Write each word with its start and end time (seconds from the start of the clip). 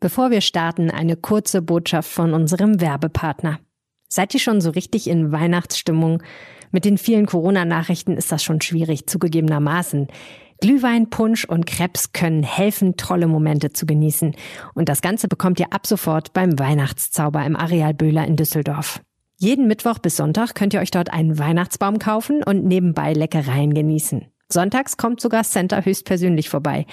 Bevor 0.00 0.30
wir 0.30 0.40
starten, 0.40 0.90
eine 0.90 1.16
kurze 1.16 1.60
Botschaft 1.60 2.08
von 2.08 2.32
unserem 2.32 2.80
Werbepartner. 2.80 3.58
Seid 4.08 4.32
ihr 4.32 4.40
schon 4.40 4.60
so 4.60 4.70
richtig 4.70 5.08
in 5.08 5.32
Weihnachtsstimmung? 5.32 6.22
Mit 6.70 6.84
den 6.84 6.98
vielen 6.98 7.26
Corona-Nachrichten 7.26 8.16
ist 8.16 8.30
das 8.30 8.44
schon 8.44 8.60
schwierig, 8.60 9.08
zugegebenermaßen. 9.08 10.06
Glühwein, 10.60 11.10
Punsch 11.10 11.44
und 11.44 11.66
Krebs 11.66 12.12
können 12.12 12.42
helfen, 12.44 12.96
tolle 12.96 13.26
Momente 13.26 13.72
zu 13.72 13.86
genießen. 13.86 14.36
Und 14.74 14.88
das 14.88 15.02
Ganze 15.02 15.26
bekommt 15.26 15.58
ihr 15.58 15.72
ab 15.72 15.86
sofort 15.86 16.32
beim 16.32 16.58
Weihnachtszauber 16.58 17.44
im 17.44 17.56
Areal 17.56 17.94
Böhler 17.94 18.26
in 18.26 18.36
Düsseldorf. 18.36 19.00
Jeden 19.36 19.66
Mittwoch 19.66 19.98
bis 19.98 20.16
Sonntag 20.16 20.54
könnt 20.54 20.74
ihr 20.74 20.80
euch 20.80 20.90
dort 20.90 21.12
einen 21.12 21.38
Weihnachtsbaum 21.38 21.98
kaufen 21.98 22.42
und 22.44 22.64
nebenbei 22.64 23.12
Leckereien 23.12 23.74
genießen. 23.74 24.26
Sonntags 24.48 24.96
kommt 24.96 25.20
sogar 25.20 25.44
Center 25.44 25.84
höchstpersönlich 25.84 26.48
vorbei. 26.48 26.86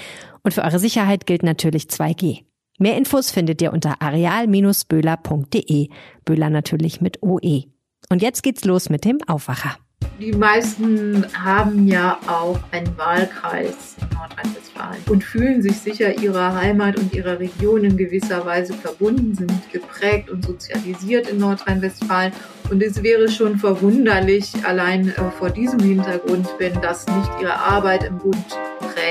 Und 0.43 0.53
für 0.53 0.63
eure 0.63 0.79
Sicherheit 0.79 1.25
gilt 1.25 1.43
natürlich 1.43 1.85
2G. 1.85 2.43
Mehr 2.77 2.97
Infos 2.97 3.31
findet 3.31 3.61
ihr 3.61 3.71
unter 3.71 4.01
areal-böhler.de. 4.01 5.88
Böhler 6.25 6.49
natürlich 6.49 6.99
mit 6.99 7.23
OE. 7.23 7.63
Und 8.09 8.21
jetzt 8.21 8.43
geht's 8.43 8.66
los 8.66 8.89
mit 8.89 9.05
dem 9.05 9.20
Aufwacher. 9.27 9.77
Die 10.20 10.33
meisten 10.33 11.25
haben 11.33 11.88
ja 11.88 12.19
auch 12.27 12.59
einen 12.71 12.97
Wahlkreis 12.97 13.95
in 13.99 14.17
Nordrhein-Westfalen 14.17 15.02
und 15.09 15.23
fühlen 15.23 15.61
sich 15.61 15.77
sicher 15.77 16.17
ihrer 16.21 16.55
Heimat 16.55 16.97
und 16.97 17.13
ihrer 17.13 17.39
Region 17.39 17.83
in 17.83 17.97
gewisser 17.97 18.45
Weise 18.45 18.73
verbunden, 18.73 19.35
sind 19.35 19.71
geprägt 19.71 20.30
und 20.30 20.45
sozialisiert 20.45 21.30
in 21.30 21.39
Nordrhein-Westfalen. 21.39 22.33
Und 22.69 22.81
es 22.81 23.03
wäre 23.03 23.30
schon 23.30 23.57
verwunderlich, 23.57 24.53
allein 24.63 25.09
äh, 25.09 25.31
vor 25.38 25.49
diesem 25.49 25.80
Hintergrund, 25.80 26.47
wenn 26.59 26.81
das 26.81 27.05
nicht 27.07 27.31
ihre 27.41 27.57
Arbeit 27.57 28.03
im 28.03 28.17
Bund 28.17 28.45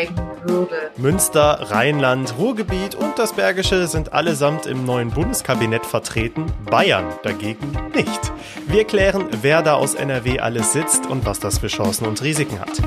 prägen 0.07 0.17
würde. 0.45 0.91
Münster, 0.97 1.71
Rheinland, 1.71 2.35
Ruhrgebiet 2.39 2.95
und 2.95 3.19
das 3.19 3.33
Bergische 3.33 3.87
sind 3.87 4.13
allesamt 4.13 4.67
im 4.67 4.85
neuen 4.85 5.11
Bundeskabinett 5.11 5.87
vertreten, 5.87 6.47
Bayern 6.71 7.07
dagegen 7.23 7.73
nicht. 7.95 8.33
Wir 8.67 8.85
klären, 8.85 9.27
wer 9.43 9.63
da 9.63 9.75
aus 9.75 9.95
NRW 9.95 10.39
alles 10.39 10.73
sitzt 10.73 11.07
und 11.07 11.27
was 11.27 11.41
das 11.41 11.59
für 11.59 11.69
Chancen 11.69 12.07
und 12.07 12.23
Risiken 12.23 12.61
hat. 12.61 12.81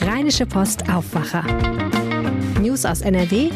Rheinische 0.00 0.46
Post 0.46 0.88
Aufwacher. 0.90 1.44
News 2.60 2.84
aus 2.84 3.00
NRW 3.00 3.50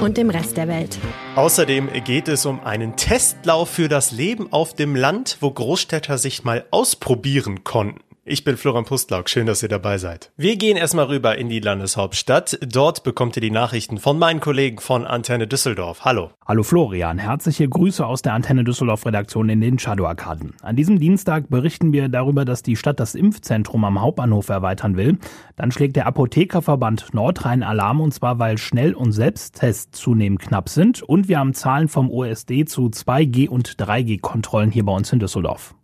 und 0.00 0.16
dem 0.16 0.30
Rest 0.30 0.56
der 0.56 0.66
Welt. 0.68 0.98
Außerdem 1.34 1.90
geht 2.04 2.28
es 2.28 2.46
um 2.46 2.64
einen 2.64 2.96
Testlauf 2.96 3.68
für 3.68 3.88
das 3.88 4.12
Leben 4.12 4.50
auf 4.50 4.74
dem 4.74 4.96
Land, 4.96 5.36
wo 5.40 5.50
Großstädter 5.50 6.16
sich 6.16 6.44
mal 6.44 6.64
ausprobieren 6.70 7.64
konnten. 7.64 8.05
Ich 8.28 8.42
bin 8.42 8.56
Florian 8.56 8.84
Pustlauk, 8.84 9.30
schön, 9.30 9.46
dass 9.46 9.62
ihr 9.62 9.68
dabei 9.68 9.98
seid. 9.98 10.32
Wir 10.36 10.56
gehen 10.56 10.76
erstmal 10.76 11.04
rüber 11.04 11.38
in 11.38 11.48
die 11.48 11.60
Landeshauptstadt. 11.60 12.58
Dort 12.60 13.04
bekommt 13.04 13.36
ihr 13.36 13.40
die 13.40 13.52
Nachrichten 13.52 13.98
von 13.98 14.18
meinen 14.18 14.40
Kollegen 14.40 14.78
von 14.78 15.06
Antenne 15.06 15.46
Düsseldorf. 15.46 16.04
Hallo. 16.04 16.32
Hallo 16.44 16.64
Florian, 16.64 17.18
herzliche 17.18 17.68
Grüße 17.68 18.04
aus 18.04 18.22
der 18.22 18.32
Antenne 18.32 18.64
Düsseldorf 18.64 19.06
Redaktion 19.06 19.48
in 19.48 19.60
den 19.60 19.78
Shadow-Arkaden. 19.78 20.54
An 20.60 20.74
diesem 20.74 20.98
Dienstag 20.98 21.50
berichten 21.50 21.92
wir 21.92 22.08
darüber, 22.08 22.44
dass 22.44 22.64
die 22.64 22.74
Stadt 22.74 22.98
das 22.98 23.14
Impfzentrum 23.14 23.84
am 23.84 24.00
Hauptbahnhof 24.00 24.48
erweitern 24.48 24.96
will. 24.96 25.18
Dann 25.54 25.70
schlägt 25.70 25.94
der 25.94 26.08
Apothekerverband 26.08 27.14
Nordrhein 27.14 27.62
Alarm 27.62 28.00
und 28.00 28.12
zwar, 28.12 28.40
weil 28.40 28.58
Schnell- 28.58 28.94
und 28.94 29.12
Selbsttests 29.12 30.00
zunehmend 30.00 30.40
knapp 30.40 30.68
sind 30.68 31.00
und 31.00 31.28
wir 31.28 31.38
haben 31.38 31.54
Zahlen 31.54 31.86
vom 31.86 32.10
OSD 32.10 32.64
zu 32.64 32.86
2G- 32.86 33.48
und 33.48 33.76
3G-Kontrollen 33.80 34.72
hier 34.72 34.84
bei 34.84 34.92
uns 34.92 35.12
in 35.12 35.20
Düsseldorf. 35.20 35.76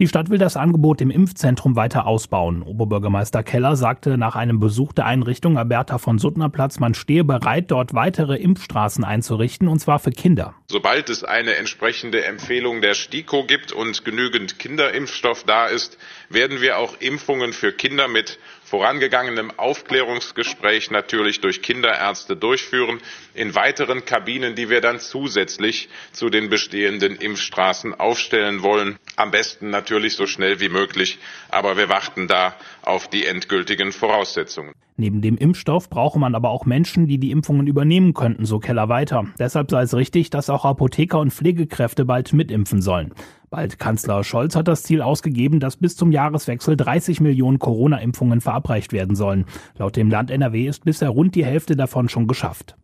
Die 0.00 0.08
Stadt 0.08 0.30
will 0.30 0.38
das 0.38 0.56
Angebot 0.56 1.02
im 1.02 1.10
Impfzentrum 1.10 1.76
weiter 1.76 2.06
ausbauen. 2.06 2.62
Oberbürgermeister 2.62 3.42
Keller 3.42 3.76
sagte 3.76 4.16
nach 4.16 4.34
einem 4.34 4.58
Besuch 4.58 4.94
der 4.94 5.04
Einrichtung 5.04 5.58
Alberta 5.58 5.98
von 5.98 6.18
Suttner 6.18 6.48
Platz, 6.48 6.80
man 6.80 6.94
stehe 6.94 7.22
bereit, 7.22 7.70
dort 7.70 7.92
weitere 7.92 8.36
Impfstraßen 8.36 9.04
einzurichten, 9.04 9.68
und 9.68 9.78
zwar 9.78 9.98
für 9.98 10.10
Kinder. 10.10 10.54
Sobald 10.68 11.10
es 11.10 11.22
eine 11.22 11.56
entsprechende 11.56 12.24
Empfehlung 12.24 12.80
der 12.80 12.94
STIKO 12.94 13.44
gibt 13.44 13.72
und 13.72 14.02
genügend 14.06 14.58
Kinderimpfstoff 14.58 15.44
da 15.44 15.66
ist, 15.66 15.98
werden 16.30 16.62
wir 16.62 16.78
auch 16.78 16.94
Impfungen 16.98 17.52
für 17.52 17.70
Kinder 17.70 18.08
mit 18.08 18.38
vorangegangenem 18.70 19.50
Aufklärungsgespräch 19.56 20.92
natürlich 20.92 21.40
durch 21.40 21.60
Kinderärzte 21.60 22.36
durchführen, 22.36 23.00
in 23.34 23.56
weiteren 23.56 24.04
Kabinen, 24.04 24.54
die 24.54 24.70
wir 24.70 24.80
dann 24.80 25.00
zusätzlich 25.00 25.88
zu 26.12 26.30
den 26.30 26.48
bestehenden 26.48 27.16
Impfstraßen 27.16 27.98
aufstellen 27.98 28.62
wollen. 28.62 28.96
Am 29.16 29.32
besten 29.32 29.70
natürlich 29.70 30.14
so 30.14 30.26
schnell 30.26 30.60
wie 30.60 30.68
möglich, 30.68 31.18
aber 31.48 31.76
wir 31.76 31.88
warten 31.88 32.28
da 32.28 32.54
auf 32.82 33.08
die 33.08 33.26
endgültigen 33.26 33.90
Voraussetzungen. 33.90 34.72
Neben 34.96 35.20
dem 35.20 35.36
Impfstoff 35.36 35.90
brauche 35.90 36.20
man 36.20 36.36
aber 36.36 36.50
auch 36.50 36.64
Menschen, 36.64 37.08
die 37.08 37.18
die 37.18 37.32
Impfungen 37.32 37.66
übernehmen 37.66 38.14
könnten, 38.14 38.44
so 38.44 38.60
Keller 38.60 38.88
weiter. 38.88 39.24
Deshalb 39.38 39.70
sei 39.70 39.82
es 39.82 39.94
richtig, 39.94 40.30
dass 40.30 40.48
auch 40.48 40.64
Apotheker 40.64 41.18
und 41.18 41.32
Pflegekräfte 41.32 42.04
bald 42.04 42.32
mitimpfen 42.34 42.82
sollen. 42.82 43.14
Bald 43.50 43.80
Kanzler 43.80 44.22
Scholz 44.22 44.54
hat 44.54 44.68
das 44.68 44.84
Ziel 44.84 45.02
ausgegeben, 45.02 45.58
dass 45.58 45.76
bis 45.76 45.96
zum 45.96 46.12
Jahreswechsel 46.12 46.76
30 46.76 47.20
Millionen 47.20 47.58
Corona-Impfungen 47.58 48.40
verabreicht 48.40 48.92
werden 48.92 49.16
sollen. 49.16 49.44
Laut 49.76 49.96
dem 49.96 50.08
Land 50.08 50.30
NRW 50.30 50.68
ist 50.68 50.84
bisher 50.84 51.08
rund 51.08 51.34
die 51.34 51.44
Hälfte 51.44 51.74
davon 51.74 52.08
schon 52.08 52.28
geschafft. 52.28 52.76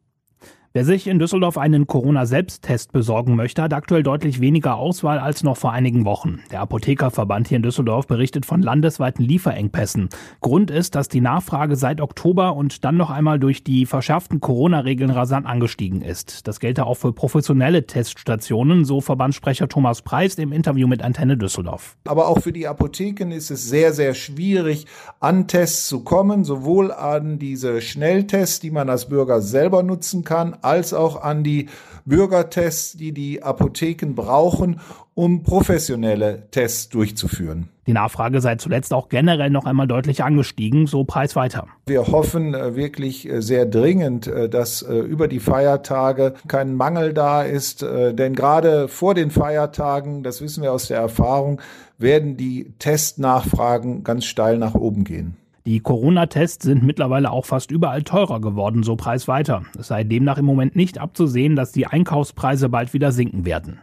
Wer 0.76 0.84
sich 0.84 1.06
in 1.06 1.18
Düsseldorf 1.18 1.56
einen 1.56 1.86
Corona-Selbsttest 1.86 2.92
besorgen 2.92 3.34
möchte, 3.34 3.62
hat 3.62 3.72
aktuell 3.72 4.02
deutlich 4.02 4.42
weniger 4.42 4.76
Auswahl 4.76 5.18
als 5.18 5.42
noch 5.42 5.56
vor 5.56 5.72
einigen 5.72 6.04
Wochen. 6.04 6.40
Der 6.50 6.60
Apothekerverband 6.60 7.48
hier 7.48 7.56
in 7.56 7.62
Düsseldorf 7.62 8.06
berichtet 8.06 8.44
von 8.44 8.60
landesweiten 8.60 9.24
Lieferengpässen. 9.24 10.10
Grund 10.42 10.70
ist, 10.70 10.94
dass 10.94 11.08
die 11.08 11.22
Nachfrage 11.22 11.76
seit 11.76 12.02
Oktober 12.02 12.54
und 12.54 12.84
dann 12.84 12.98
noch 12.98 13.08
einmal 13.08 13.38
durch 13.38 13.64
die 13.64 13.86
verschärften 13.86 14.40
Corona-Regeln 14.40 15.08
rasant 15.08 15.46
angestiegen 15.46 16.02
ist. 16.02 16.46
Das 16.46 16.60
gelte 16.60 16.84
auch 16.84 16.98
für 16.98 17.14
professionelle 17.14 17.86
Teststationen, 17.86 18.84
so 18.84 19.00
Verbandssprecher 19.00 19.68
Thomas 19.68 20.02
Preis 20.02 20.34
im 20.34 20.52
Interview 20.52 20.86
mit 20.88 21.00
Antenne 21.00 21.38
Düsseldorf. 21.38 21.96
Aber 22.04 22.28
auch 22.28 22.40
für 22.40 22.52
die 22.52 22.68
Apotheken 22.68 23.30
ist 23.30 23.50
es 23.50 23.66
sehr, 23.66 23.94
sehr 23.94 24.12
schwierig, 24.12 24.84
an 25.20 25.48
Tests 25.48 25.88
zu 25.88 26.04
kommen, 26.04 26.44
sowohl 26.44 26.92
an 26.92 27.38
diese 27.38 27.80
Schnelltests, 27.80 28.60
die 28.60 28.70
man 28.70 28.90
als 28.90 29.08
Bürger 29.08 29.40
selber 29.40 29.82
nutzen 29.82 30.22
kann, 30.22 30.54
als 30.66 30.92
auch 30.92 31.22
an 31.22 31.42
die 31.42 31.68
Bürgertests, 32.04 32.96
die 32.96 33.12
die 33.12 33.42
Apotheken 33.42 34.14
brauchen, 34.14 34.80
um 35.14 35.42
professionelle 35.42 36.48
Tests 36.50 36.88
durchzuführen. 36.88 37.68
Die 37.86 37.92
Nachfrage 37.92 38.40
sei 38.40 38.56
zuletzt 38.56 38.92
auch 38.92 39.08
generell 39.08 39.50
noch 39.50 39.64
einmal 39.64 39.86
deutlich 39.86 40.22
angestiegen, 40.22 40.86
so 40.86 41.04
Preis 41.04 41.36
weiter. 41.36 41.68
Wir 41.86 42.06
hoffen 42.06 42.54
äh, 42.54 42.76
wirklich 42.76 43.28
äh, 43.28 43.40
sehr 43.40 43.64
dringend, 43.64 44.26
äh, 44.26 44.48
dass 44.48 44.82
über 44.82 45.28
die 45.28 45.40
Feiertage 45.40 46.34
kein 46.48 46.74
Mangel 46.74 47.12
da 47.12 47.42
ist, 47.42 47.82
denn 47.82 48.34
gerade 48.34 48.88
vor 48.88 49.14
den 49.14 49.30
Feiertagen, 49.30 50.22
das 50.22 50.40
wissen 50.40 50.62
wir 50.62 50.72
aus 50.72 50.88
der 50.88 50.98
Erfahrung, 50.98 51.60
werden 51.98 52.36
die 52.36 52.72
Testnachfragen 52.78 54.04
ganz 54.04 54.24
steil 54.24 54.58
nach 54.58 54.74
oben 54.74 55.04
gehen. 55.04 55.36
Die 55.66 55.80
Corona-Tests 55.80 56.64
sind 56.64 56.84
mittlerweile 56.84 57.32
auch 57.32 57.44
fast 57.44 57.72
überall 57.72 58.04
teurer 58.04 58.40
geworden, 58.40 58.84
so 58.84 58.94
preisweiter. 58.94 59.64
Es 59.76 59.88
sei 59.88 60.04
demnach 60.04 60.38
im 60.38 60.44
Moment 60.44 60.76
nicht 60.76 60.98
abzusehen, 60.98 61.56
dass 61.56 61.72
die 61.72 61.88
Einkaufspreise 61.88 62.68
bald 62.68 62.94
wieder 62.94 63.10
sinken 63.10 63.44
werden. 63.44 63.80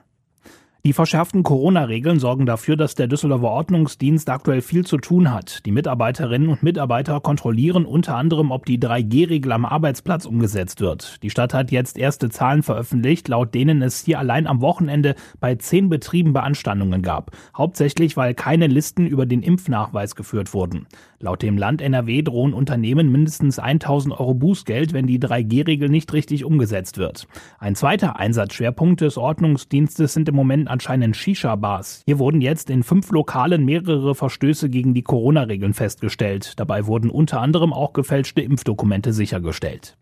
Die 0.85 0.91
verschärften 0.91 1.44
Corona-Regeln 1.44 2.19
sorgen 2.19 2.45
dafür, 2.45 2.75
dass 2.75 2.94
der 2.94 3.07
Düsseldorfer 3.07 3.51
Ordnungsdienst 3.51 4.29
aktuell 4.29 4.61
viel 4.61 4.85
zu 4.85 4.97
tun 4.97 5.31
hat. 5.31 5.66
Die 5.66 5.71
Mitarbeiterinnen 5.71 6.49
und 6.49 6.61
Mitarbeiter 6.61 7.21
kontrollieren 7.21 7.85
unter 7.85 8.17
anderem, 8.17 8.51
ob 8.51 8.65
die 8.65 8.79
3G-Regel 8.79 9.53
am 9.53 9.63
Arbeitsplatz 9.63 10.25
umgesetzt 10.25 10.81
wird. 10.81 11.23
Die 11.23 11.29
Stadt 11.29 11.53
hat 11.53 11.71
jetzt 11.71 11.97
erste 11.97 12.29
Zahlen 12.29 12.63
veröffentlicht, 12.63 13.29
laut 13.29 13.53
denen 13.53 13.81
es 13.81 14.03
hier 14.03 14.19
allein 14.19 14.45
am 14.45 14.59
Wochenende 14.59 15.15
bei 15.39 15.55
zehn 15.55 15.88
Betrieben 15.88 16.33
Beanstandungen 16.33 17.01
gab. 17.01 17.31
Hauptsächlich, 17.57 18.17
weil 18.17 18.33
keine 18.33 18.67
Listen 18.67 19.07
über 19.07 19.25
den 19.25 19.41
Impfnachweis 19.41 20.15
geführt 20.15 20.53
wurden. 20.53 20.88
Laut 21.23 21.41
dem 21.41 21.57
Land 21.57 21.81
NRW 21.81 22.22
drohen 22.22 22.53
Unternehmen 22.53 23.09
mindestens 23.09 23.57
1000 23.57 24.19
Euro 24.19 24.34
Bußgeld, 24.34 24.91
wenn 24.91 25.07
die 25.07 25.19
3G-Regel 25.19 25.88
nicht 25.88 26.11
richtig 26.11 26.44
umgesetzt 26.44 26.97
wird. 26.97 27.29
Ein 27.59 27.75
zweiter 27.75 28.17
Einsatzschwerpunkt 28.17 29.00
des 29.00 29.18
Ordnungsdienstes 29.18 30.13
sind 30.13 30.27
im 30.27 30.36
Moment 30.36 30.68
anscheinend 30.68 31.15
Shisha-Bars. 31.15 32.01
Hier 32.06 32.19
wurden 32.19 32.42
jetzt 32.42 32.69
in 32.69 32.83
fünf 32.83 33.09
Lokalen 33.09 33.63
mehrere 33.63 34.15
Verstöße 34.15 34.69
gegen 34.69 34.94
die 34.94 35.03
Corona-Regeln 35.03 35.74
festgestellt. 35.74 36.59
Dabei 36.59 36.88
wurden 36.88 37.09
unter 37.09 37.39
anderem 37.39 37.71
auch 37.71 37.94
gefälschte 37.94 38.42
Impfdokumente 38.42 39.13
sichergestellt. 39.13 39.95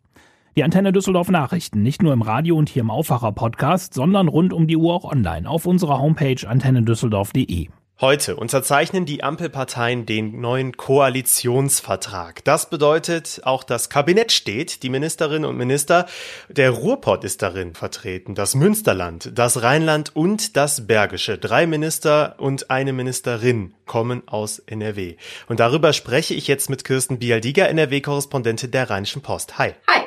Die 0.56 0.64
Antenne 0.64 0.92
Düsseldorf 0.92 1.30
Nachrichten 1.30 1.84
nicht 1.84 2.02
nur 2.02 2.14
im 2.14 2.24
Radio 2.24 2.58
und 2.58 2.68
hier 2.68 2.82
im 2.82 2.90
Aufwacher 2.90 3.32
Podcast, 3.32 3.94
sondern 3.94 4.28
rund 4.28 4.54
um 4.54 4.66
die 4.66 4.76
Uhr 4.76 4.96
auch 4.96 5.06
online 5.06 5.48
auf 5.48 5.68
unserer 5.68 6.02
Homepage 6.02 6.48
antennedüsseldorf.de. 6.48 7.68
Heute 8.02 8.36
unterzeichnen 8.36 9.06
die 9.06 9.24
Ampelparteien 9.24 10.08
den 10.08 10.42
neuen 10.42 10.76
Koalitionsvertrag. 10.76 12.44
Das 12.44 12.68
bedeutet, 12.68 13.42
auch 13.44 13.64
das 13.64 13.92
Kabinett 13.92 14.32
steht, 14.32 14.82
die 14.82 14.90
Ministerinnen 14.90 15.48
und 15.48 15.56
Minister, 15.56 16.08
der 16.50 16.72
Ruhrpott 16.72 17.24
ist 17.24 17.44
darin 17.44 17.76
vertreten, 17.76 18.34
das 18.34 18.56
Münsterland, 18.56 19.30
das 19.36 19.62
Rheinland 19.62 20.16
und 20.16 20.58
das 20.58 20.88
Bergische. 20.88 21.38
Drei 21.38 21.68
Minister 21.68 22.38
und 22.40 22.72
eine 22.72 22.92
Ministerin 22.92 23.76
kommen 23.86 24.28
aus 24.28 24.58
NRW. 24.58 25.18
Und 25.48 25.60
darüber 25.60 25.94
spreche 25.94 26.34
ich 26.34 26.48
jetzt 26.48 26.72
mit 26.72 26.84
Kirsten 26.84 27.20
Bialdiger, 27.20 27.70
NRW-Korrespondentin 27.70 28.72
der 28.72 28.90
Rheinischen 28.90 29.22
Post. 29.22 29.60
Hi. 29.60 29.76
Hi. 29.88 30.02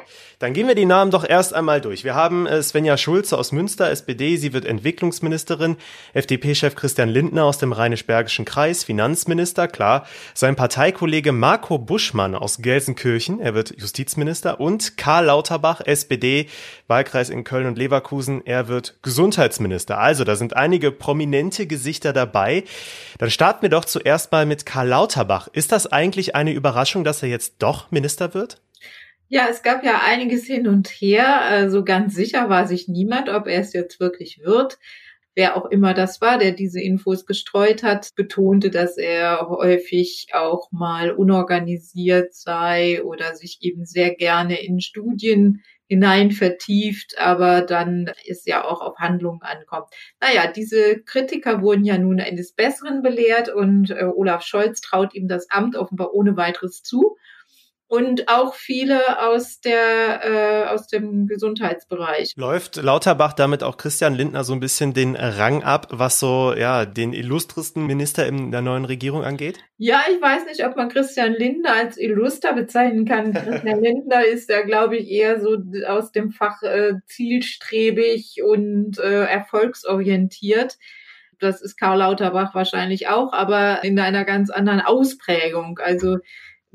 Dann 0.44 0.52
gehen 0.52 0.68
wir 0.68 0.74
die 0.74 0.84
Namen 0.84 1.10
doch 1.10 1.26
erst 1.26 1.54
einmal 1.54 1.80
durch. 1.80 2.04
Wir 2.04 2.14
haben 2.14 2.46
äh, 2.46 2.62
Svenja 2.62 2.98
Schulze 2.98 3.38
aus 3.38 3.50
Münster, 3.50 3.90
SPD, 3.90 4.36
sie 4.36 4.52
wird 4.52 4.66
Entwicklungsministerin, 4.66 5.78
FDP-Chef 6.12 6.74
Christian 6.74 7.08
Lindner 7.08 7.44
aus 7.44 7.56
dem 7.56 7.72
Rheinisch-Bergischen 7.72 8.44
Kreis, 8.44 8.84
Finanzminister, 8.84 9.68
klar, 9.68 10.06
sein 10.34 10.54
Parteikollege 10.54 11.32
Marco 11.32 11.78
Buschmann 11.78 12.34
aus 12.34 12.58
Gelsenkirchen, 12.58 13.40
er 13.40 13.54
wird 13.54 13.80
Justizminister 13.80 14.60
und 14.60 14.98
Karl 14.98 15.24
Lauterbach, 15.24 15.80
SPD, 15.80 16.50
Wahlkreis 16.88 17.30
in 17.30 17.44
Köln 17.44 17.64
und 17.64 17.78
Leverkusen, 17.78 18.42
er 18.44 18.68
wird 18.68 18.98
Gesundheitsminister. 19.00 19.96
Also, 19.96 20.24
da 20.24 20.36
sind 20.36 20.56
einige 20.56 20.92
prominente 20.92 21.66
Gesichter 21.66 22.12
dabei. 22.12 22.64
Dann 23.16 23.30
starten 23.30 23.62
wir 23.62 23.70
doch 23.70 23.86
zuerst 23.86 24.30
mal 24.30 24.44
mit 24.44 24.66
Karl 24.66 24.88
Lauterbach. 24.88 25.48
Ist 25.54 25.72
das 25.72 25.90
eigentlich 25.90 26.34
eine 26.34 26.52
Überraschung, 26.52 27.02
dass 27.02 27.22
er 27.22 27.30
jetzt 27.30 27.54
doch 27.60 27.90
Minister 27.90 28.34
wird? 28.34 28.60
Ja, 29.34 29.48
es 29.50 29.64
gab 29.64 29.82
ja 29.82 30.00
einiges 30.04 30.44
hin 30.44 30.68
und 30.68 30.86
her. 30.86 31.40
Also 31.40 31.82
ganz 31.82 32.14
sicher 32.14 32.48
war 32.50 32.68
sich 32.68 32.86
niemand, 32.86 33.28
ob 33.28 33.48
er 33.48 33.58
es 33.62 33.72
jetzt 33.72 33.98
wirklich 33.98 34.38
wird. 34.44 34.78
Wer 35.34 35.56
auch 35.56 35.66
immer 35.72 35.92
das 35.92 36.20
war, 36.20 36.38
der 36.38 36.52
diese 36.52 36.80
Infos 36.80 37.26
gestreut 37.26 37.82
hat, 37.82 38.14
betonte, 38.14 38.70
dass 38.70 38.96
er 38.96 39.48
häufig 39.48 40.28
auch 40.34 40.70
mal 40.70 41.10
unorganisiert 41.10 42.32
sei 42.32 43.02
oder 43.02 43.34
sich 43.34 43.58
eben 43.62 43.84
sehr 43.84 44.14
gerne 44.14 44.64
in 44.64 44.80
Studien 44.80 45.64
hinein 45.88 46.30
vertieft, 46.30 47.18
aber 47.18 47.62
dann 47.62 48.12
ist 48.26 48.46
ja 48.46 48.64
auch 48.64 48.80
auf 48.82 48.98
Handlungen 48.98 49.42
ankommt. 49.42 49.88
Naja, 50.20 50.46
diese 50.46 51.02
Kritiker 51.02 51.60
wurden 51.60 51.84
ja 51.84 51.98
nun 51.98 52.20
eines 52.20 52.52
Besseren 52.52 53.02
belehrt 53.02 53.48
und 53.48 53.90
äh, 53.90 54.04
Olaf 54.04 54.44
Scholz 54.44 54.80
traut 54.80 55.12
ihm 55.12 55.26
das 55.26 55.50
Amt 55.50 55.74
offenbar 55.74 56.14
ohne 56.14 56.36
weiteres 56.36 56.84
zu 56.84 57.16
und 57.94 58.28
auch 58.28 58.54
viele 58.54 59.22
aus 59.22 59.60
der 59.60 60.20
äh, 60.24 60.68
aus 60.68 60.88
dem 60.88 61.28
Gesundheitsbereich. 61.28 62.32
Läuft 62.36 62.76
Lauterbach 62.76 63.34
damit 63.34 63.62
auch 63.62 63.76
Christian 63.76 64.14
Lindner 64.14 64.42
so 64.42 64.52
ein 64.52 64.58
bisschen 64.58 64.94
den 64.94 65.14
Rang 65.14 65.62
ab, 65.62 65.86
was 65.90 66.18
so 66.18 66.52
ja 66.56 66.86
den 66.86 67.12
illustresten 67.12 67.86
Minister 67.86 68.26
in 68.26 68.50
der 68.50 68.62
neuen 68.62 68.84
Regierung 68.84 69.22
angeht? 69.22 69.58
Ja, 69.78 70.02
ich 70.10 70.20
weiß 70.20 70.46
nicht, 70.46 70.66
ob 70.66 70.76
man 70.76 70.88
Christian 70.88 71.34
Lindner 71.34 71.74
als 71.74 71.96
illuster 71.96 72.52
bezeichnen 72.52 73.04
kann. 73.04 73.32
Christian 73.32 73.80
Lindner 73.80 74.24
ist 74.24 74.50
ja, 74.50 74.62
glaube 74.62 74.96
ich, 74.96 75.08
eher 75.08 75.40
so 75.40 75.56
aus 75.86 76.10
dem 76.10 76.32
Fach 76.32 76.62
äh, 76.62 76.94
zielstrebig 77.06 78.42
und 78.44 78.98
äh, 78.98 79.24
erfolgsorientiert. 79.24 80.78
Das 81.38 81.60
ist 81.62 81.76
Karl 81.76 81.98
Lauterbach 81.98 82.54
wahrscheinlich 82.54 83.08
auch, 83.08 83.32
aber 83.32 83.84
in 83.84 83.98
einer 84.00 84.24
ganz 84.24 84.50
anderen 84.50 84.80
Ausprägung. 84.80 85.78
Also 85.78 86.18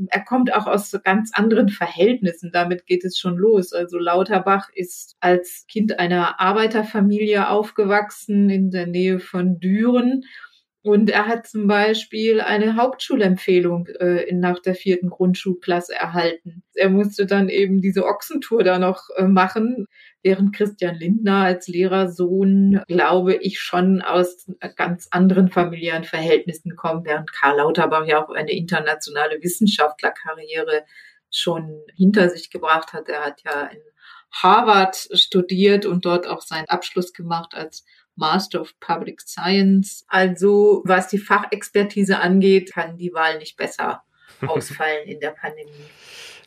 er 0.09 0.23
kommt 0.23 0.53
auch 0.53 0.67
aus 0.67 0.97
ganz 1.03 1.31
anderen 1.33 1.69
Verhältnissen. 1.69 2.51
Damit 2.51 2.85
geht 2.85 3.03
es 3.03 3.17
schon 3.17 3.37
los. 3.37 3.73
Also 3.73 3.97
Lauterbach 3.97 4.69
ist 4.73 5.17
als 5.19 5.65
Kind 5.67 5.99
einer 5.99 6.39
Arbeiterfamilie 6.39 7.49
aufgewachsen 7.49 8.49
in 8.49 8.71
der 8.71 8.87
Nähe 8.87 9.19
von 9.19 9.59
Düren. 9.59 10.23
Und 10.81 11.09
er 11.09 11.27
hat 11.27 11.45
zum 11.45 11.67
Beispiel 11.67 12.39
eine 12.39 12.77
Hauptschulempfehlung 12.77 13.87
äh, 13.99 14.33
nach 14.33 14.59
der 14.59 14.75
vierten 14.75 15.09
Grundschulklasse 15.09 15.93
erhalten. 15.93 16.63
Er 16.73 16.89
musste 16.89 17.25
dann 17.25 17.49
eben 17.49 17.81
diese 17.81 18.05
Ochsentour 18.05 18.63
da 18.63 18.79
noch 18.79 19.09
äh, 19.17 19.23
machen 19.23 19.87
während 20.23 20.55
Christian 20.55 20.95
Lindner 20.95 21.43
als 21.43 21.67
Lehrersohn, 21.67 22.81
glaube 22.87 23.35
ich, 23.35 23.59
schon 23.59 24.01
aus 24.01 24.49
ganz 24.77 25.07
anderen 25.11 25.49
familiären 25.49 26.05
Verhältnissen 26.05 26.75
kommt, 26.77 27.05
während 27.05 27.31
Karl 27.33 27.57
Lauterbach 27.57 28.05
ja 28.05 28.23
auch 28.23 28.29
eine 28.29 28.51
internationale 28.51 29.41
Wissenschaftlerkarriere 29.41 30.83
schon 31.29 31.83
hinter 31.95 32.29
sich 32.29 32.49
gebracht 32.49 32.93
hat. 32.93 33.09
Er 33.09 33.25
hat 33.25 33.41
ja 33.43 33.67
in 33.67 33.81
Harvard 34.31 34.95
studiert 35.13 35.85
und 35.85 36.05
dort 36.05 36.27
auch 36.27 36.41
seinen 36.41 36.69
Abschluss 36.69 37.13
gemacht 37.13 37.53
als 37.53 37.85
Master 38.19 38.61
of 38.61 38.79
Public 38.79 39.21
Science. 39.21 40.05
Also 40.07 40.83
was 40.85 41.07
die 41.07 41.17
Fachexpertise 41.17 42.19
angeht, 42.19 42.73
kann 42.73 42.97
die 42.97 43.13
Wahl 43.13 43.39
nicht 43.39 43.57
besser 43.57 44.03
ausfallen 44.47 45.07
in 45.07 45.19
der 45.19 45.31
Pandemie. 45.31 45.71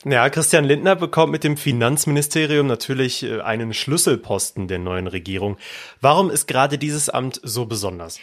Ja, 0.05 0.29
Christian 0.29 0.65
Lindner 0.65 0.97
bekommt 0.97 1.31
mit 1.31 1.45
dem 1.45 1.55
Finanzministerium 1.55 2.67
natürlich 2.67 3.23
äh, 3.23 3.39
einen 3.39 3.73
Schlüsselposten 3.73 4.67
der 4.67 4.79
neuen 4.79 5.07
Regierung. 5.07 5.57
Warum 6.01 6.29
ist 6.29 6.47
gerade 6.47 6.77
dieses 6.77 7.09
Amt 7.09 7.39
so 7.41 7.65
besonders? 7.65 8.19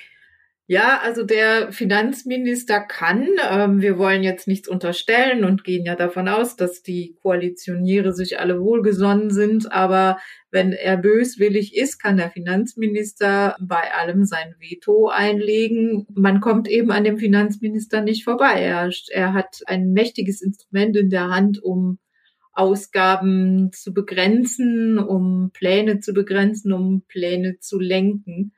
Ja, 0.72 1.00
also 1.02 1.24
der 1.24 1.72
Finanzminister 1.72 2.78
kann, 2.78 3.26
ähm, 3.50 3.80
wir 3.80 3.98
wollen 3.98 4.22
jetzt 4.22 4.46
nichts 4.46 4.68
unterstellen 4.68 5.44
und 5.44 5.64
gehen 5.64 5.84
ja 5.84 5.96
davon 5.96 6.28
aus, 6.28 6.54
dass 6.54 6.80
die 6.84 7.16
Koalitionäre 7.22 8.12
sich 8.12 8.38
alle 8.38 8.60
wohlgesonnen 8.60 9.30
sind, 9.30 9.72
aber 9.72 10.18
wenn 10.52 10.70
er 10.70 10.96
böswillig 10.96 11.76
ist, 11.76 11.98
kann 11.98 12.18
der 12.18 12.30
Finanzminister 12.30 13.56
bei 13.60 13.92
allem 13.92 14.24
sein 14.24 14.54
Veto 14.60 15.08
einlegen. 15.08 16.06
Man 16.14 16.40
kommt 16.40 16.68
eben 16.68 16.92
an 16.92 17.02
dem 17.02 17.18
Finanzminister 17.18 18.00
nicht 18.00 18.22
vorbei. 18.22 18.62
Er, 18.62 18.90
er 19.08 19.34
hat 19.34 19.62
ein 19.66 19.90
mächtiges 19.90 20.40
Instrument 20.40 20.96
in 20.96 21.10
der 21.10 21.30
Hand, 21.30 21.60
um 21.60 21.98
Ausgaben 22.52 23.72
zu 23.72 23.92
begrenzen, 23.92 25.00
um 25.00 25.50
Pläne 25.52 25.98
zu 25.98 26.12
begrenzen, 26.12 26.72
um 26.72 27.02
Pläne 27.08 27.58
zu 27.58 27.80
lenken 27.80 28.52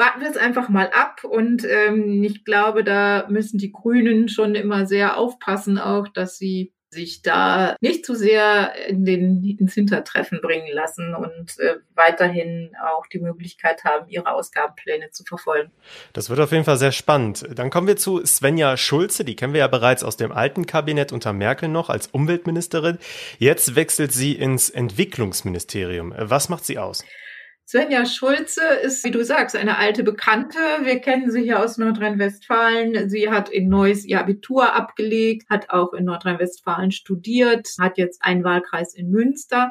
warten 0.00 0.22
wir 0.22 0.30
es 0.30 0.36
einfach 0.36 0.68
mal 0.68 0.90
ab. 0.92 1.22
Und 1.22 1.64
ähm, 1.64 2.24
ich 2.24 2.44
glaube, 2.44 2.82
da 2.82 3.26
müssen 3.28 3.58
die 3.58 3.70
Grünen 3.70 4.28
schon 4.28 4.56
immer 4.56 4.86
sehr 4.86 5.16
aufpassen, 5.16 5.78
auch, 5.78 6.08
dass 6.08 6.38
sie 6.38 6.72
sich 6.92 7.22
da 7.22 7.76
nicht 7.80 8.04
zu 8.04 8.16
sehr 8.16 8.72
in 8.88 9.04
den, 9.04 9.44
ins 9.44 9.74
Hintertreffen 9.74 10.40
bringen 10.40 10.66
lassen 10.72 11.14
und 11.14 11.56
äh, 11.60 11.76
weiterhin 11.94 12.72
auch 12.84 13.06
die 13.06 13.20
Möglichkeit 13.20 13.84
haben, 13.84 14.08
ihre 14.08 14.32
Ausgabenpläne 14.32 15.10
zu 15.10 15.22
verfolgen. 15.22 15.70
Das 16.14 16.30
wird 16.30 16.40
auf 16.40 16.50
jeden 16.50 16.64
Fall 16.64 16.78
sehr 16.78 16.90
spannend. 16.90 17.46
Dann 17.54 17.70
kommen 17.70 17.86
wir 17.86 17.96
zu 17.96 18.26
Svenja 18.26 18.76
Schulze, 18.76 19.24
die 19.24 19.36
kennen 19.36 19.52
wir 19.52 19.60
ja 19.60 19.68
bereits 19.68 20.02
aus 20.02 20.16
dem 20.16 20.32
alten 20.32 20.66
Kabinett 20.66 21.12
unter 21.12 21.32
Merkel 21.32 21.68
noch 21.68 21.90
als 21.90 22.08
Umweltministerin. 22.08 22.98
Jetzt 23.38 23.76
wechselt 23.76 24.10
sie 24.10 24.32
ins 24.32 24.68
Entwicklungsministerium. 24.68 26.12
Was 26.16 26.48
macht 26.48 26.64
sie 26.64 26.78
aus? 26.78 27.04
Svenja 27.70 28.04
Schulze 28.04 28.64
ist, 28.82 29.04
wie 29.04 29.12
du 29.12 29.24
sagst, 29.24 29.54
eine 29.54 29.78
alte 29.78 30.02
Bekannte. 30.02 30.58
Wir 30.82 30.98
kennen 30.98 31.30
sie 31.30 31.42
hier 31.42 31.62
aus 31.62 31.78
Nordrhein-Westfalen. 31.78 33.08
Sie 33.08 33.30
hat 33.30 33.48
in 33.48 33.68
Neuss 33.68 34.04
ihr 34.04 34.18
Abitur 34.18 34.74
abgelegt, 34.74 35.48
hat 35.48 35.70
auch 35.70 35.92
in 35.92 36.04
Nordrhein-Westfalen 36.06 36.90
studiert, 36.90 37.68
hat 37.78 37.96
jetzt 37.96 38.24
einen 38.24 38.42
Wahlkreis 38.42 38.94
in 38.94 39.10
Münster. 39.10 39.70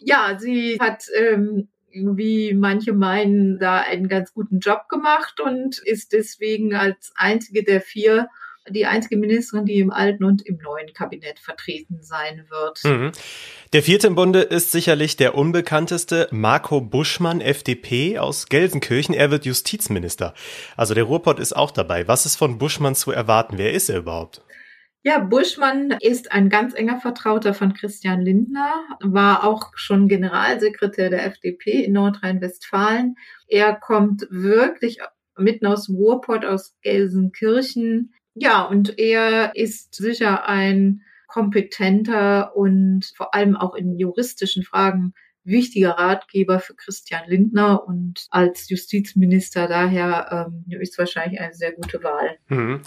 Ja, 0.00 0.36
sie 0.40 0.78
hat 0.80 1.04
ähm, 1.16 1.68
wie 1.92 2.52
manche 2.52 2.92
meinen, 2.92 3.60
da 3.60 3.76
einen 3.76 4.08
ganz 4.08 4.34
guten 4.34 4.58
Job 4.58 4.88
gemacht 4.88 5.40
und 5.40 5.78
ist 5.78 6.14
deswegen 6.14 6.74
als 6.74 7.12
einzige 7.14 7.62
der 7.62 7.80
vier 7.80 8.28
die 8.70 8.86
einzige 8.86 9.16
Ministerin, 9.16 9.64
die 9.64 9.78
im 9.78 9.90
alten 9.90 10.24
und 10.24 10.44
im 10.46 10.58
neuen 10.58 10.92
Kabinett 10.92 11.38
vertreten 11.38 12.02
sein 12.02 12.46
wird. 12.48 12.80
Mhm. 12.84 13.12
Der 13.72 13.82
vierte 13.82 14.06
im 14.06 14.14
Bunde 14.14 14.40
ist 14.40 14.72
sicherlich 14.72 15.16
der 15.16 15.34
unbekannteste 15.34 16.28
Marco 16.30 16.80
Buschmann, 16.80 17.40
FDP 17.40 18.18
aus 18.18 18.46
Gelsenkirchen. 18.46 19.14
Er 19.14 19.30
wird 19.30 19.44
Justizminister. 19.44 20.34
Also 20.76 20.94
der 20.94 21.04
Ruhrpott 21.04 21.38
ist 21.38 21.54
auch 21.54 21.70
dabei. 21.70 22.08
Was 22.08 22.26
ist 22.26 22.36
von 22.36 22.58
Buschmann 22.58 22.94
zu 22.94 23.10
erwarten? 23.10 23.58
Wer 23.58 23.72
ist 23.72 23.88
er 23.88 23.98
überhaupt? 23.98 24.42
Ja, 25.06 25.20
Buschmann 25.20 25.92
ist 26.00 26.32
ein 26.32 26.48
ganz 26.48 26.74
enger 26.74 26.98
Vertrauter 26.98 27.54
von 27.54 27.74
Christian 27.74 28.22
Lindner, 28.22 28.74
war 29.00 29.44
auch 29.44 29.70
schon 29.76 30.08
Generalsekretär 30.08 31.10
der 31.10 31.24
FDP 31.26 31.84
in 31.84 31.92
Nordrhein-Westfalen. 31.92 33.14
Er 33.46 33.76
kommt 33.76 34.26
wirklich 34.30 34.98
mitten 35.38 35.66
aus 35.66 35.88
Ruhrpott, 35.88 36.44
aus 36.44 36.74
Gelsenkirchen, 36.82 38.14
ja, 38.36 38.62
und 38.62 38.98
er 38.98 39.56
ist 39.56 39.94
sicher 39.94 40.46
ein 40.46 41.02
kompetenter 41.26 42.54
und 42.54 43.12
vor 43.16 43.34
allem 43.34 43.56
auch 43.56 43.74
in 43.74 43.98
juristischen 43.98 44.62
Fragen 44.62 45.14
wichtiger 45.42 45.90
Ratgeber 45.90 46.60
für 46.60 46.74
Christian 46.74 47.22
Lindner 47.26 47.86
und 47.86 48.26
als 48.30 48.68
Justizminister 48.68 49.68
daher 49.68 50.48
ähm, 50.48 50.80
ist 50.80 50.98
wahrscheinlich 50.98 51.40
eine 51.40 51.54
sehr 51.54 51.72
gute 51.72 52.02
Wahl. 52.02 52.36
Mhm. 52.48 52.82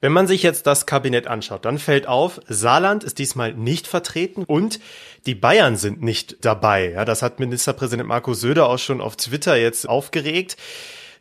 Wenn 0.00 0.12
man 0.12 0.26
sich 0.26 0.42
jetzt 0.42 0.66
das 0.66 0.86
Kabinett 0.86 1.26
anschaut, 1.26 1.66
dann 1.66 1.78
fällt 1.78 2.06
auf, 2.06 2.40
Saarland 2.48 3.04
ist 3.04 3.18
diesmal 3.18 3.52
nicht 3.52 3.86
vertreten 3.86 4.44
und 4.44 4.80
die 5.26 5.34
Bayern 5.34 5.76
sind 5.76 6.00
nicht 6.00 6.42
dabei. 6.42 6.92
Ja, 6.92 7.04
das 7.04 7.20
hat 7.20 7.38
Ministerpräsident 7.38 8.08
Markus 8.08 8.40
Söder 8.40 8.68
auch 8.68 8.78
schon 8.78 9.02
auf 9.02 9.16
Twitter 9.16 9.56
jetzt 9.56 9.86
aufgeregt. 9.86 10.56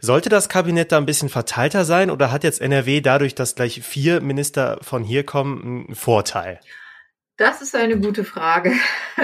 Sollte 0.01 0.29
das 0.29 0.47
Kabinett 0.47 0.91
da 0.91 0.97
ein 0.97 1.05
bisschen 1.05 1.29
verteilter 1.29 1.83
sein 1.83 2.09
oder 2.09 2.31
hat 2.31 2.43
jetzt 2.43 2.61
NRW 2.61 3.01
dadurch, 3.01 3.35
dass 3.35 3.55
gleich 3.55 3.81
vier 3.81 4.21
Minister 4.21 4.79
von 4.81 5.03
hier 5.03 5.25
kommen, 5.25 5.85
einen 5.87 5.95
Vorteil? 5.95 6.59
Das 7.35 7.61
ist 7.61 7.75
eine 7.75 7.99
gute 7.99 8.23
Frage. 8.23 8.73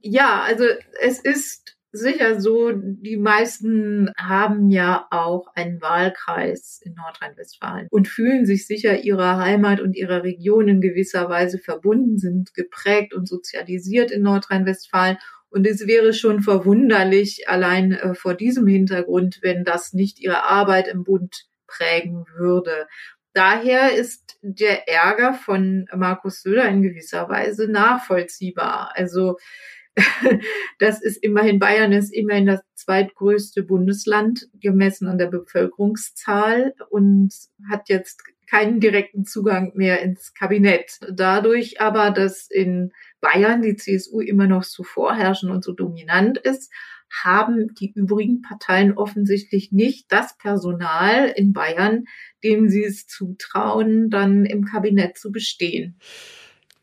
ja, 0.00 0.42
also 0.42 0.64
es 1.00 1.18
ist 1.18 1.76
sicher 1.90 2.40
so, 2.40 2.72
die 2.72 3.16
meisten 3.16 4.12
haben 4.16 4.70
ja 4.70 5.06
auch 5.10 5.46
einen 5.54 5.80
Wahlkreis 5.80 6.80
in 6.84 6.94
Nordrhein-Westfalen 6.94 7.88
und 7.90 8.08
fühlen 8.08 8.46
sich 8.46 8.66
sicher 8.66 9.02
ihrer 9.02 9.38
Heimat 9.38 9.80
und 9.80 9.96
ihrer 9.96 10.22
Region 10.22 10.68
in 10.68 10.80
gewisser 10.80 11.28
Weise 11.28 11.58
verbunden, 11.58 12.18
sind 12.18 12.54
geprägt 12.54 13.14
und 13.14 13.26
sozialisiert 13.28 14.10
in 14.10 14.22
Nordrhein-Westfalen. 14.22 15.18
Und 15.50 15.66
es 15.66 15.86
wäre 15.86 16.12
schon 16.12 16.42
verwunderlich, 16.42 17.48
allein 17.48 17.92
äh, 17.92 18.14
vor 18.14 18.34
diesem 18.34 18.66
Hintergrund, 18.66 19.38
wenn 19.42 19.64
das 19.64 19.92
nicht 19.92 20.20
ihre 20.20 20.44
Arbeit 20.44 20.88
im 20.88 21.04
Bund 21.04 21.46
prägen 21.66 22.26
würde. 22.36 22.86
Daher 23.32 23.94
ist 23.94 24.38
der 24.42 24.88
Ärger 24.88 25.34
von 25.34 25.86
Markus 25.94 26.42
Söder 26.42 26.68
in 26.68 26.82
gewisser 26.82 27.28
Weise 27.28 27.68
nachvollziehbar. 27.68 28.92
Also 28.94 29.36
das 30.78 31.02
ist 31.02 31.22
immerhin, 31.22 31.58
Bayern 31.58 31.92
ist 31.92 32.12
immerhin 32.12 32.46
das 32.46 32.60
zweitgrößte 32.74 33.62
Bundesland 33.62 34.48
gemessen 34.54 35.08
an 35.08 35.18
der 35.18 35.26
Bevölkerungszahl 35.26 36.74
und 36.90 37.32
hat 37.70 37.88
jetzt 37.88 38.22
keinen 38.48 38.80
direkten 38.80 39.24
Zugang 39.24 39.72
mehr 39.74 40.00
ins 40.00 40.32
Kabinett. 40.34 40.98
Dadurch 41.12 41.80
aber, 41.80 42.10
dass 42.10 42.48
in 42.50 42.92
Bayern 43.20 43.62
die 43.62 43.76
CSU 43.76 44.20
immer 44.20 44.46
noch 44.46 44.62
so 44.62 44.82
vorherrschend 44.82 45.52
und 45.52 45.64
so 45.64 45.72
dominant 45.72 46.38
ist, 46.38 46.72
haben 47.10 47.74
die 47.74 47.92
übrigen 47.94 48.42
Parteien 48.42 48.96
offensichtlich 48.96 49.72
nicht 49.72 50.12
das 50.12 50.36
Personal 50.36 51.32
in 51.34 51.52
Bayern, 51.52 52.04
dem 52.44 52.68
sie 52.68 52.84
es 52.84 53.06
zutrauen, 53.06 54.10
dann 54.10 54.44
im 54.44 54.64
Kabinett 54.64 55.16
zu 55.16 55.32
bestehen. 55.32 55.98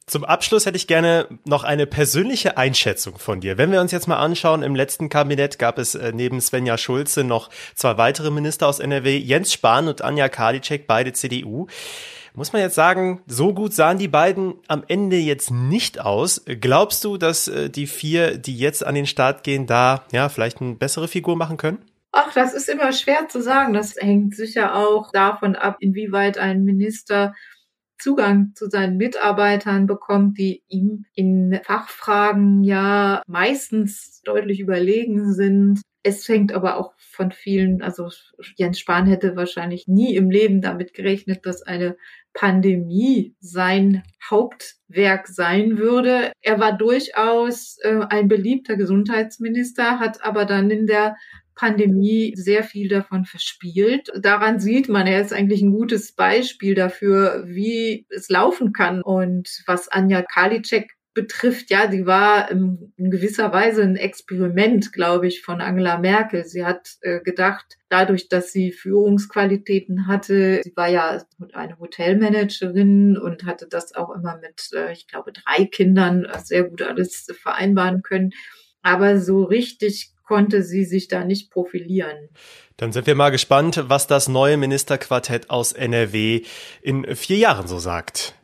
Zum 0.07 0.24
Abschluss 0.24 0.67
hätte 0.67 0.77
ich 0.77 0.85
gerne 0.85 1.27
noch 1.45 1.63
eine 1.63 1.88
persönliche 1.88 2.57
Einschätzung 2.57 3.17
von 3.17 3.41
dir. 3.41 3.57
Wenn 3.57 3.71
wir 3.71 3.81
uns 3.81 3.91
jetzt 3.91 4.07
mal 4.07 4.17
anschauen, 4.17 4.62
im 4.62 4.75
letzten 4.75 5.09
Kabinett 5.09 5.57
gab 5.57 5.79
es 5.79 5.95
äh, 5.95 6.12
neben 6.13 6.39
Svenja 6.41 6.77
Schulze 6.77 7.24
noch 7.24 7.50
zwei 7.74 7.97
weitere 7.97 8.29
Minister 8.29 8.67
aus 8.67 8.79
NRW, 8.79 9.17
Jens 9.17 9.51
Spahn 9.51 9.88
und 9.88 10.03
Anja 10.03 10.29
Karliczek, 10.29 10.85
beide 10.85 11.13
CDU. 11.13 11.65
Muss 12.35 12.53
man 12.53 12.62
jetzt 12.62 12.75
sagen, 12.75 13.24
so 13.25 13.51
gut 13.51 13.74
sahen 13.74 13.97
die 13.97 14.07
beiden 14.07 14.55
am 14.67 14.83
Ende 14.88 15.15
jetzt 15.15 15.50
nicht 15.50 16.00
aus. 16.00 16.43
Glaubst 16.45 17.03
du, 17.03 17.17
dass 17.17 17.47
äh, 17.47 17.71
die 17.71 17.88
vier, 17.88 18.38
die 18.38 18.59
jetzt 18.59 18.85
an 18.85 18.93
den 18.93 19.07
Start 19.07 19.43
gehen, 19.43 19.65
da 19.65 20.05
ja 20.12 20.29
vielleicht 20.29 20.62
eine 20.62 20.75
bessere 20.75 21.07
Figur 21.07 21.35
machen 21.35 21.57
können? 21.57 21.79
Ach, 22.12 22.31
das 22.33 22.53
ist 22.53 22.69
immer 22.69 22.93
schwer 22.93 23.27
zu 23.27 23.41
sagen. 23.41 23.74
Das 23.74 23.95
hängt 23.95 24.35
sicher 24.35 24.75
auch 24.75 25.12
davon 25.12 25.55
ab, 25.55 25.77
inwieweit 25.79 26.38
ein 26.38 26.63
Minister 26.63 27.33
Zugang 27.97 28.51
zu 28.55 28.69
seinen 28.69 28.97
Mitarbeitern 28.97 29.87
bekommt, 29.87 30.37
die 30.37 30.63
ihm 30.67 31.05
in 31.13 31.59
Fachfragen 31.63 32.63
ja 32.63 33.21
meistens 33.27 34.21
deutlich 34.23 34.59
überlegen 34.59 35.33
sind. 35.33 35.81
Es 36.03 36.25
fängt 36.25 36.53
aber 36.53 36.77
auch 36.77 36.93
von 36.97 37.31
vielen, 37.31 37.81
also 37.81 38.09
Jens 38.57 38.79
Spahn 38.79 39.07
hätte 39.07 39.35
wahrscheinlich 39.35 39.87
nie 39.87 40.15
im 40.15 40.29
Leben 40.29 40.61
damit 40.61 40.93
gerechnet, 40.93 41.45
dass 41.45 41.63
eine 41.63 41.97
Pandemie 42.33 43.35
sein 43.39 44.03
Hauptwerk 44.29 45.27
sein 45.27 45.77
würde. 45.77 46.31
Er 46.41 46.59
war 46.59 46.77
durchaus 46.77 47.77
äh, 47.81 48.01
ein 48.09 48.27
beliebter 48.27 48.75
Gesundheitsminister, 48.75 49.99
hat 49.99 50.23
aber 50.23 50.45
dann 50.45 50.69
in 50.69 50.85
der 50.85 51.15
Pandemie 51.55 52.33
sehr 52.35 52.63
viel 52.63 52.89
davon 52.89 53.25
verspielt. 53.25 54.12
Daran 54.19 54.59
sieht 54.59 54.89
man, 54.89 55.07
er 55.07 55.21
ist 55.21 55.33
eigentlich 55.33 55.62
ein 55.62 55.71
gutes 55.71 56.13
Beispiel 56.13 56.75
dafür, 56.75 57.43
wie 57.47 58.05
es 58.09 58.29
laufen 58.29 58.74
kann. 58.74 59.01
Und 59.01 59.63
was 59.65 59.88
Anja 59.88 60.21
Karliczek 60.21 60.91
betrifft, 61.15 61.69
ja, 61.69 61.89
sie 61.89 62.05
war 62.05 62.51
in 62.51 62.91
gewisser 62.97 63.53
Weise 63.53 63.81
ein 63.83 63.95
Experiment, 63.95 64.91
glaube 64.91 65.27
ich, 65.27 65.41
von 65.41 65.62
Angela 65.62 65.97
Merkel. 65.97 66.43
Sie 66.43 66.65
hat 66.65 66.97
äh, 67.01 67.21
gedacht, 67.21 67.77
dadurch, 67.88 68.27
dass 68.27 68.51
sie 68.51 68.74
Führungsqualitäten 68.74 70.07
hatte, 70.07 70.62
sie 70.62 70.75
war 70.75 70.89
ja 70.89 71.24
eine 71.53 71.79
Hotelmanagerin 71.79 73.17
und 73.17 73.45
hatte 73.45 73.65
das 73.69 73.95
auch 73.95 74.13
immer 74.13 74.38
mit, 74.39 74.69
äh, 74.74 74.91
ich 74.91 75.07
glaube, 75.07 75.31
drei 75.31 75.65
Kindern 75.65 76.27
sehr 76.43 76.65
gut 76.65 76.81
alles 76.81 77.27
vereinbaren 77.41 78.01
können. 78.01 78.31
Aber 78.81 79.17
so 79.19 79.43
richtig 79.43 80.12
konnte 80.25 80.63
sie 80.63 80.86
sich 80.86 81.08
da 81.08 81.24
nicht 81.24 81.51
profilieren. 81.51 82.29
Dann 82.77 82.91
sind 82.91 83.08
wir 83.08 83.15
mal 83.15 83.29
gespannt, 83.29 83.86
was 83.88 84.08
das 84.08 84.27
neue 84.27 84.58
Ministerquartett 84.58 85.50
aus 85.50 85.72
NRW 85.72 86.41
in 86.82 87.15
vier 87.15 87.38
Jahren 87.38 87.67
so 87.67 87.79
sagt. 87.79 88.36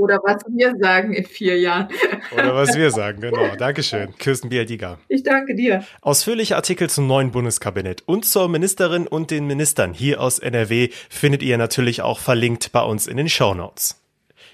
Oder 0.00 0.18
was 0.24 0.42
wir 0.48 0.72
sagen 0.80 1.12
in 1.12 1.26
vier 1.26 1.60
Jahren. 1.60 1.88
Oder 2.32 2.54
was 2.54 2.74
wir 2.74 2.90
sagen, 2.90 3.20
genau. 3.20 3.54
Dankeschön. 3.56 4.16
Kirsten 4.16 4.48
Bialdiga. 4.48 4.98
Ich 5.08 5.22
danke 5.22 5.54
dir. 5.54 5.84
Ausführliche 6.00 6.56
Artikel 6.56 6.88
zum 6.88 7.06
neuen 7.06 7.32
Bundeskabinett 7.32 8.02
und 8.06 8.24
zur 8.24 8.48
Ministerin 8.48 9.06
und 9.06 9.30
den 9.30 9.46
Ministern 9.46 9.92
hier 9.92 10.22
aus 10.22 10.38
NRW 10.38 10.88
findet 11.10 11.42
ihr 11.42 11.58
natürlich 11.58 12.00
auch 12.00 12.18
verlinkt 12.18 12.72
bei 12.72 12.82
uns 12.82 13.06
in 13.06 13.18
den 13.18 13.28
Show 13.28 13.52
Notes. 13.52 14.00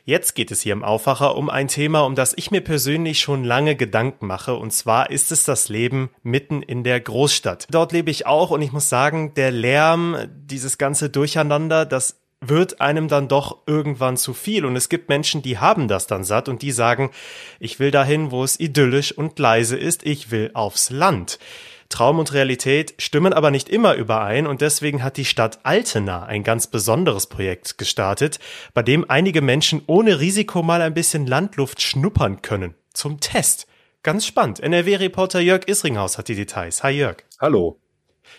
Jetzt 0.08 0.36
geht 0.36 0.52
es 0.52 0.60
hier 0.60 0.72
im 0.72 0.84
Aufwacher 0.84 1.34
um 1.36 1.50
ein 1.50 1.66
Thema, 1.66 2.02
um 2.02 2.14
das 2.14 2.32
ich 2.36 2.52
mir 2.52 2.60
persönlich 2.60 3.18
schon 3.18 3.42
lange 3.42 3.74
Gedanken 3.74 4.28
mache, 4.28 4.54
und 4.54 4.72
zwar 4.72 5.10
ist 5.10 5.32
es 5.32 5.42
das 5.42 5.68
Leben 5.68 6.10
mitten 6.22 6.62
in 6.62 6.84
der 6.84 7.00
Großstadt. 7.00 7.66
Dort 7.72 7.90
lebe 7.90 8.12
ich 8.12 8.24
auch 8.24 8.50
und 8.50 8.62
ich 8.62 8.70
muss 8.70 8.88
sagen, 8.88 9.34
der 9.34 9.50
Lärm, 9.50 10.16
dieses 10.32 10.78
ganze 10.78 11.10
Durcheinander, 11.10 11.84
das 11.84 12.20
wird 12.40 12.80
einem 12.80 13.08
dann 13.08 13.26
doch 13.26 13.62
irgendwann 13.66 14.16
zu 14.16 14.32
viel. 14.32 14.64
Und 14.64 14.76
es 14.76 14.88
gibt 14.88 15.08
Menschen, 15.08 15.42
die 15.42 15.58
haben 15.58 15.88
das 15.88 16.06
dann 16.06 16.22
satt 16.22 16.48
und 16.48 16.62
die 16.62 16.70
sagen, 16.70 17.10
ich 17.58 17.80
will 17.80 17.90
dahin, 17.90 18.30
wo 18.30 18.44
es 18.44 18.60
idyllisch 18.60 19.10
und 19.10 19.36
leise 19.40 19.76
ist, 19.76 20.06
ich 20.06 20.30
will 20.30 20.52
aufs 20.54 20.90
Land. 20.90 21.40
Traum 21.88 22.18
und 22.18 22.32
Realität 22.32 22.94
stimmen 22.98 23.32
aber 23.32 23.50
nicht 23.50 23.68
immer 23.68 23.94
überein 23.94 24.46
und 24.46 24.60
deswegen 24.60 25.02
hat 25.02 25.16
die 25.16 25.24
Stadt 25.24 25.60
Altena 25.62 26.24
ein 26.24 26.42
ganz 26.42 26.66
besonderes 26.66 27.26
Projekt 27.26 27.78
gestartet, 27.78 28.38
bei 28.74 28.82
dem 28.82 29.08
einige 29.08 29.40
Menschen 29.40 29.82
ohne 29.86 30.20
Risiko 30.20 30.62
mal 30.62 30.82
ein 30.82 30.94
bisschen 30.94 31.26
Landluft 31.26 31.80
schnuppern 31.80 32.42
können. 32.42 32.74
Zum 32.92 33.20
Test. 33.20 33.66
Ganz 34.02 34.26
spannend. 34.26 34.60
NRW-Reporter 34.60 35.40
Jörg 35.40 35.66
Isringhaus 35.66 36.18
hat 36.18 36.28
die 36.28 36.34
Details. 36.34 36.82
Hi 36.82 36.92
Jörg. 36.92 37.24
Hallo. 37.40 37.80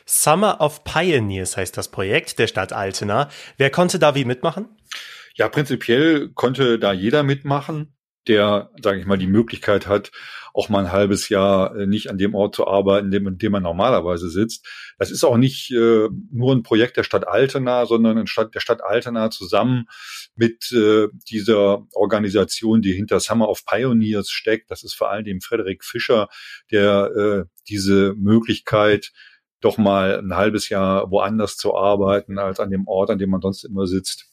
Summer 0.06 0.62
of 0.62 0.84
Pioneers 0.84 1.58
heißt 1.58 1.78
das 1.78 1.90
Projekt 1.90 2.40
der 2.40 2.48
Stadt 2.48 2.74
Altena. 2.74 3.30
Wer 3.58 3.70
konnte 3.70 4.00
da 4.00 4.16
wie 4.16 4.26
mitmachen? 4.26 4.70
Ja, 5.36 5.50
prinzipiell 5.50 6.30
konnte 6.30 6.80
da 6.80 6.94
jeder 6.94 7.24
mitmachen 7.24 7.97
der, 8.28 8.72
sage 8.82 9.00
ich 9.00 9.06
mal, 9.06 9.18
die 9.18 9.28
Möglichkeit 9.28 9.88
hat, 9.88 10.12
auch 10.54 10.70
mal 10.70 10.86
ein 10.86 10.92
halbes 10.92 11.30
Jahr 11.30 11.76
äh, 11.76 11.86
nicht 11.86 12.10
an 12.10 12.18
dem 12.18 12.34
Ort 12.34 12.56
zu 12.56 12.66
arbeiten, 12.66 13.12
dem, 13.12 13.28
in 13.28 13.38
dem 13.38 13.52
man 13.52 13.64
normalerweise 13.64 14.30
sitzt. 14.30 14.68
Das 14.98 15.12
ist 15.12 15.24
auch 15.24 15.38
nicht 15.38 15.72
äh, 15.72 16.10
nur 16.32 16.56
ein 16.56 16.64
Projekt 16.64 16.98
der 16.98 17.04
Stadt 17.04 17.28
Altena, 17.28 17.86
sondern 17.86 18.18
in 18.18 18.28
Stadt, 18.28 18.56
der 18.56 18.60
Stadt 18.60 18.84
Altena 18.84 19.30
zusammen 19.30 19.86
mit 20.36 20.72
äh, 20.72 21.08
dieser 21.30 21.86
Organisation, 21.94 22.82
die 22.82 22.94
hinter 22.94 23.20
Summer 23.20 23.50
of 23.50 23.66
Pioneers 23.66 24.32
steckt. 24.32 24.72
Das 24.72 24.84
ist 24.84 24.96
vor 24.96 25.12
allem 25.12 25.26
dem 25.26 25.42
Frederik 25.42 25.84
Fischer, 25.84 26.28
der 26.72 27.12
äh, 27.16 27.44
diese 27.70 28.16
Möglichkeit 28.18 29.12
doch 29.62 29.78
mal 29.78 30.20
ein 30.20 30.36
halbes 30.36 30.70
Jahr 30.70 31.10
woanders 31.12 31.56
zu 31.56 31.76
arbeiten 31.76 32.38
als 32.38 32.60
an 32.60 32.70
dem 32.70 32.88
Ort, 32.88 33.10
an 33.10 33.18
dem 33.18 33.30
man 33.30 33.42
sonst 33.42 33.64
immer 33.64 33.88
sitzt, 33.88 34.27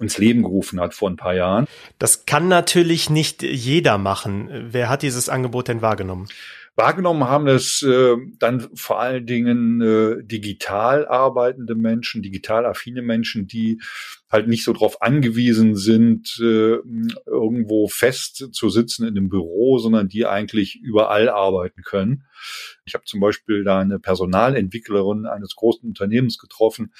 ins 0.00 0.18
Leben 0.18 0.42
gerufen 0.42 0.80
hat 0.80 0.94
vor 0.94 1.10
ein 1.10 1.16
paar 1.16 1.34
Jahren. 1.34 1.66
Das 1.98 2.26
kann 2.26 2.48
natürlich 2.48 3.10
nicht 3.10 3.42
jeder 3.42 3.98
machen. 3.98 4.48
Wer 4.70 4.88
hat 4.88 5.02
dieses 5.02 5.28
Angebot 5.28 5.68
denn 5.68 5.82
wahrgenommen? 5.82 6.28
Wahrgenommen 6.78 7.24
haben 7.24 7.48
es 7.48 7.82
äh, 7.82 8.14
dann 8.38 8.68
vor 8.76 9.00
allen 9.00 9.26
Dingen 9.26 9.80
äh, 9.80 10.22
digital 10.22 11.08
arbeitende 11.08 11.74
Menschen, 11.74 12.22
digital 12.22 12.64
affine 12.66 13.02
Menschen, 13.02 13.48
die 13.48 13.80
halt 14.30 14.46
nicht 14.46 14.62
so 14.62 14.72
darauf 14.72 15.02
angewiesen 15.02 15.74
sind, 15.74 16.38
äh, 16.38 16.76
irgendwo 17.26 17.88
fest 17.88 18.50
zu 18.52 18.70
sitzen 18.70 19.08
in 19.08 19.16
einem 19.16 19.28
Büro, 19.28 19.78
sondern 19.78 20.06
die 20.06 20.24
eigentlich 20.24 20.76
überall 20.76 21.28
arbeiten 21.28 21.82
können. 21.82 22.22
Ich 22.84 22.94
habe 22.94 23.04
zum 23.06 23.18
Beispiel 23.18 23.64
da 23.64 23.80
eine 23.80 23.98
Personalentwicklerin 23.98 25.26
eines 25.26 25.56
großen 25.56 25.88
Unternehmens 25.88 26.38
getroffen, 26.38 26.92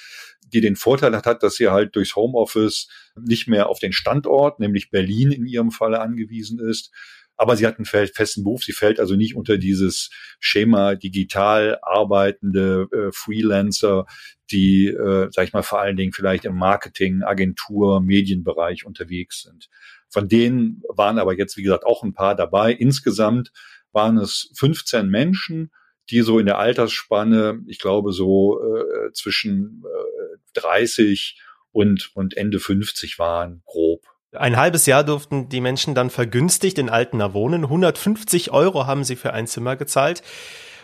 die 0.51 0.59
den 0.59 0.75
Vorteil 0.75 1.15
hat, 1.15 1.41
dass 1.41 1.55
sie 1.55 1.69
halt 1.69 1.95
durchs 1.95 2.17
Homeoffice 2.17 2.89
nicht 3.15 3.47
mehr 3.47 3.69
auf 3.69 3.79
den 3.79 3.93
Standort, 3.93 4.59
nämlich 4.59 4.89
Berlin 4.89 5.31
in 5.31 5.45
ihrem 5.45 5.71
Falle 5.71 6.01
angewiesen 6.01 6.59
ist, 6.59 6.91
aber 7.39 7.55
sie 7.55 7.65
hat 7.65 7.77
einen 7.77 7.85
festen 7.85 8.43
Beruf. 8.43 8.65
Sie 8.65 8.73
fällt 8.73 8.99
also 8.99 9.15
nicht 9.15 9.33
unter 9.33 9.57
dieses 9.57 10.09
Schema 10.41 10.95
digital 10.95 11.79
arbeitende 11.81 12.89
äh, 12.91 13.11
Freelancer, 13.13 14.07
die, 14.51 14.87
äh, 14.87 15.29
sag 15.31 15.45
ich 15.45 15.53
mal, 15.53 15.61
vor 15.61 15.79
allen 15.79 15.95
Dingen 15.95 16.11
vielleicht 16.11 16.43
im 16.43 16.57
Marketing, 16.57 17.23
Agentur, 17.23 18.01
Medienbereich 18.01 18.85
unterwegs 18.85 19.43
sind. 19.43 19.69
Von 20.09 20.27
denen 20.27 20.81
waren 20.89 21.17
aber 21.17 21.37
jetzt, 21.37 21.55
wie 21.55 21.63
gesagt, 21.63 21.85
auch 21.85 22.03
ein 22.03 22.13
paar 22.13 22.35
dabei. 22.35 22.73
Insgesamt 22.73 23.53
waren 23.93 24.17
es 24.17 24.51
15 24.57 25.07
Menschen, 25.07 25.71
die 26.09 26.19
so 26.21 26.39
in 26.39 26.45
der 26.45 26.57
Altersspanne, 26.57 27.61
ich 27.67 27.79
glaube, 27.79 28.11
so 28.11 28.59
äh, 28.61 29.13
zwischen 29.13 29.85
äh, 29.85 30.59
30 30.59 31.39
und, 31.71 32.11
und 32.15 32.35
Ende 32.35 32.59
50 32.59 33.17
waren, 33.17 33.61
grob. 33.65 34.08
Ein 34.31 34.57
halbes 34.57 34.85
Jahr 34.85 35.03
durften 35.03 35.49
die 35.49 35.59
Menschen 35.59 35.95
dann 35.95 36.11
vergünstigt 36.11 36.77
in 36.77 36.89
Altena 36.89 37.33
wohnen. 37.33 37.63
150 37.63 38.51
Euro 38.51 38.85
haben 38.85 39.03
sie 39.03 39.15
für 39.15 39.33
ein 39.33 39.47
Zimmer 39.47 39.75
gezahlt. 39.75 40.21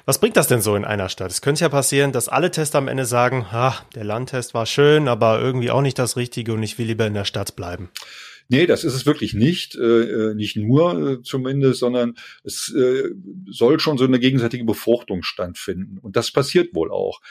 Was 0.06 0.20
bringt 0.20 0.36
das 0.36 0.48
denn 0.48 0.62
so 0.62 0.75
in 0.75 0.84
einer 0.84 1.10
Stadt? 1.10 1.30
Es 1.30 1.42
könnte 1.42 1.62
ja 1.62 1.70
passieren, 1.70 2.12
dass 2.12 2.28
alle 2.28 2.50
Tests 2.50 2.75
am 2.75 2.88
Ende 2.88 3.06
sagen, 3.06 3.46
ah, 3.52 3.75
der 3.94 4.04
Landtest 4.04 4.56
war 4.56 4.66
schön, 4.66 5.08
aber 5.08 5.40
irgendwie 5.40 5.70
auch 5.70 5.82
nicht 5.82 6.00
das 6.00 6.18
Richtige 6.18 6.54
und 6.54 6.64
ich 6.64 6.80
will 6.80 6.88
lieber 6.88 7.06
in 7.06 7.14
der 7.14 7.25
Stadt 7.25 7.56
bleiben. 7.56 7.90
Nee, 8.48 8.66
das 8.66 8.84
ist 8.84 8.94
es 8.94 9.06
wirklich 9.06 9.34
nicht, 9.34 9.75
äh, 9.75 10.30
äh, 10.30 10.34
nicht 10.36 10.56
nur 10.56 11.12
äh, 11.12 11.22
zumindest, 11.22 11.80
sondern 11.80 12.16
es 12.44 12.74
äh, 12.75 13.10
soll 13.48 13.80
schon 13.80 13.98
so 13.98 14.06
eine 14.06 14.20
gegenseitige 14.20 14.66
Befruchtung 14.66 15.24
stattfinden. 15.24 15.98
Und 16.00 16.16
das 16.16 16.32
passiert 16.32 16.74
wohl 16.74 16.92
auch. 16.92 17.22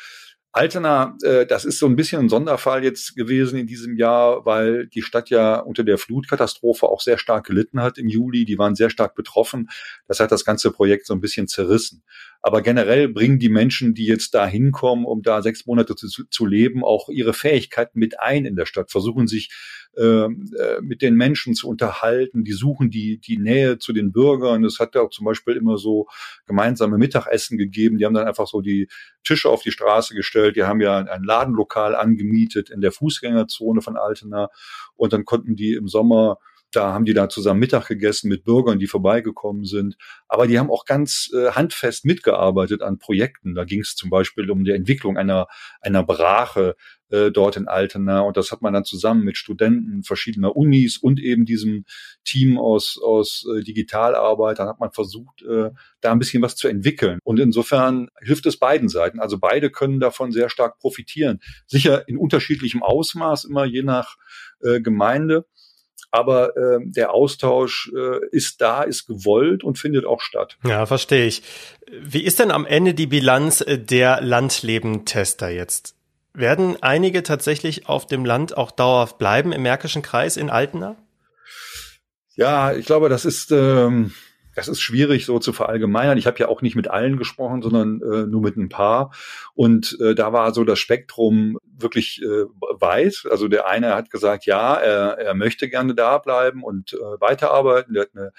Altena, 0.56 1.16
äh, 1.24 1.46
das 1.46 1.64
ist 1.64 1.80
so 1.80 1.86
ein 1.86 1.96
bisschen 1.96 2.20
ein 2.20 2.28
Sonderfall 2.28 2.84
jetzt 2.84 3.16
gewesen 3.16 3.58
in 3.58 3.66
diesem 3.66 3.96
Jahr, 3.96 4.46
weil 4.46 4.86
die 4.86 5.02
Stadt 5.02 5.28
ja 5.28 5.56
unter 5.56 5.82
der 5.82 5.98
Flutkatastrophe 5.98 6.86
auch 6.86 7.00
sehr 7.00 7.18
stark 7.18 7.46
gelitten 7.46 7.82
hat 7.82 7.98
im 7.98 8.06
Juli. 8.06 8.44
Die 8.44 8.56
waren 8.56 8.76
sehr 8.76 8.88
stark 8.88 9.16
betroffen. 9.16 9.68
Das 10.06 10.20
hat 10.20 10.30
das 10.30 10.44
ganze 10.44 10.70
Projekt 10.70 11.06
so 11.06 11.14
ein 11.14 11.20
bisschen 11.20 11.48
zerrissen. 11.48 12.04
Aber 12.46 12.60
generell 12.60 13.08
bringen 13.08 13.38
die 13.38 13.48
Menschen, 13.48 13.94
die 13.94 14.04
jetzt 14.04 14.34
da 14.34 14.46
hinkommen, 14.46 15.06
um 15.06 15.22
da 15.22 15.40
sechs 15.40 15.64
Monate 15.64 15.96
zu, 15.96 16.26
zu 16.26 16.44
leben, 16.44 16.84
auch 16.84 17.08
ihre 17.08 17.32
Fähigkeiten 17.32 17.98
mit 17.98 18.20
ein 18.20 18.44
in 18.44 18.54
der 18.54 18.66
Stadt, 18.66 18.90
versuchen 18.90 19.26
sich 19.26 19.50
ähm, 19.96 20.52
äh, 20.58 20.82
mit 20.82 21.00
den 21.00 21.14
Menschen 21.14 21.54
zu 21.54 21.70
unterhalten. 21.70 22.44
Die 22.44 22.52
suchen 22.52 22.90
die, 22.90 23.16
die 23.16 23.38
Nähe 23.38 23.78
zu 23.78 23.94
den 23.94 24.12
Bürgern. 24.12 24.62
Es 24.62 24.78
hat 24.78 24.94
ja 24.94 25.00
auch 25.00 25.08
zum 25.08 25.24
Beispiel 25.24 25.56
immer 25.56 25.78
so 25.78 26.06
gemeinsame 26.44 26.98
Mittagessen 26.98 27.56
gegeben. 27.56 27.96
Die 27.96 28.04
haben 28.04 28.12
dann 28.12 28.28
einfach 28.28 28.46
so 28.46 28.60
die 28.60 28.88
Tische 29.26 29.48
auf 29.48 29.62
die 29.62 29.72
Straße 29.72 30.14
gestellt. 30.14 30.56
Die 30.56 30.64
haben 30.64 30.82
ja 30.82 30.98
ein 30.98 31.24
Ladenlokal 31.24 31.94
angemietet 31.94 32.68
in 32.68 32.82
der 32.82 32.92
Fußgängerzone 32.92 33.80
von 33.80 33.96
Altena. 33.96 34.50
Und 34.96 35.14
dann 35.14 35.24
konnten 35.24 35.56
die 35.56 35.72
im 35.72 35.88
Sommer 35.88 36.36
da 36.76 36.92
haben 36.92 37.04
die 37.04 37.14
da 37.14 37.28
zusammen 37.28 37.60
Mittag 37.60 37.88
gegessen 37.88 38.28
mit 38.28 38.44
Bürgern, 38.44 38.78
die 38.78 38.86
vorbeigekommen 38.86 39.64
sind. 39.64 39.96
Aber 40.28 40.46
die 40.46 40.58
haben 40.58 40.70
auch 40.70 40.84
ganz 40.84 41.30
äh, 41.34 41.50
handfest 41.50 42.04
mitgearbeitet 42.04 42.82
an 42.82 42.98
Projekten. 42.98 43.54
Da 43.54 43.64
ging 43.64 43.80
es 43.80 43.94
zum 43.94 44.10
Beispiel 44.10 44.50
um 44.50 44.64
die 44.64 44.72
Entwicklung 44.72 45.16
einer, 45.16 45.46
einer 45.80 46.02
Brache 46.02 46.76
äh, 47.10 47.30
dort 47.30 47.56
in 47.56 47.68
Altena. 47.68 48.20
Und 48.20 48.36
das 48.36 48.50
hat 48.50 48.62
man 48.62 48.72
dann 48.72 48.84
zusammen 48.84 49.24
mit 49.24 49.36
Studenten 49.36 50.02
verschiedener 50.02 50.56
Unis 50.56 50.98
und 50.98 51.20
eben 51.20 51.44
diesem 51.44 51.84
Team 52.24 52.58
aus, 52.58 52.98
aus 53.02 53.46
äh, 53.54 53.62
Digitalarbeitern 53.62 54.68
hat 54.68 54.80
man 54.80 54.92
versucht, 54.92 55.42
äh, 55.42 55.70
da 56.00 56.12
ein 56.12 56.18
bisschen 56.18 56.42
was 56.42 56.56
zu 56.56 56.68
entwickeln. 56.68 57.18
Und 57.22 57.38
insofern 57.38 58.08
hilft 58.20 58.46
es 58.46 58.58
beiden 58.58 58.88
Seiten. 58.88 59.20
Also 59.20 59.38
beide 59.38 59.70
können 59.70 60.00
davon 60.00 60.32
sehr 60.32 60.48
stark 60.48 60.78
profitieren. 60.78 61.40
Sicher 61.66 62.08
in 62.08 62.16
unterschiedlichem 62.16 62.82
Ausmaß, 62.82 63.44
immer 63.44 63.64
je 63.64 63.82
nach 63.82 64.16
äh, 64.62 64.80
Gemeinde 64.80 65.46
aber 66.14 66.56
äh, 66.56 66.78
der 66.84 67.12
Austausch 67.12 67.90
äh, 67.92 68.24
ist 68.30 68.60
da, 68.60 68.84
ist 68.84 69.08
gewollt 69.08 69.64
und 69.64 69.80
findet 69.80 70.06
auch 70.06 70.20
statt. 70.20 70.56
Ja, 70.64 70.86
verstehe 70.86 71.26
ich. 71.26 71.42
Wie 71.90 72.22
ist 72.22 72.38
denn 72.38 72.52
am 72.52 72.66
Ende 72.66 72.94
die 72.94 73.08
Bilanz 73.08 73.62
äh, 73.62 73.80
der 73.80 74.20
Landlebentester 74.20 75.48
jetzt? 75.48 75.96
Werden 76.32 76.80
einige 76.80 77.24
tatsächlich 77.24 77.88
auf 77.88 78.06
dem 78.06 78.24
Land 78.24 78.56
auch 78.56 78.70
dauerhaft 78.70 79.18
bleiben 79.18 79.50
im 79.50 79.62
Märkischen 79.62 80.02
Kreis 80.02 80.36
in 80.36 80.50
Altena? 80.50 80.94
Ja, 82.36 82.72
ich 82.72 82.86
glaube, 82.86 83.08
das 83.08 83.24
ist 83.24 83.50
ähm, 83.50 84.12
das 84.54 84.68
ist 84.68 84.80
schwierig 84.80 85.26
so 85.26 85.38
zu 85.38 85.52
verallgemeinern. 85.52 86.18
Ich 86.18 86.26
habe 86.26 86.38
ja 86.38 86.48
auch 86.48 86.62
nicht 86.62 86.76
mit 86.76 86.88
allen 86.88 87.18
gesprochen, 87.18 87.62
sondern 87.62 88.00
äh, 88.00 88.26
nur 88.26 88.40
mit 88.40 88.56
ein 88.56 88.68
paar. 88.68 89.12
Und 89.54 89.98
äh, 90.00 90.14
da 90.14 90.32
war 90.32 90.54
so 90.54 90.64
das 90.64 90.78
Spektrum 90.78 91.58
wirklich 91.64 92.22
äh, 92.22 92.44
weit. 92.80 93.24
Also 93.30 93.48
der 93.48 93.66
eine 93.66 93.94
hat 93.94 94.10
gesagt, 94.10 94.46
ja, 94.46 94.74
er, 94.74 95.18
er 95.18 95.34
möchte 95.34 95.68
gerne 95.68 95.94
da 95.94 96.18
bleiben 96.18 96.62
und 96.62 96.92
äh, 96.92 97.20
weiterarbeiten. 97.20 97.94
Der 97.94 98.02
hat 98.04 98.10
eine 98.14 98.32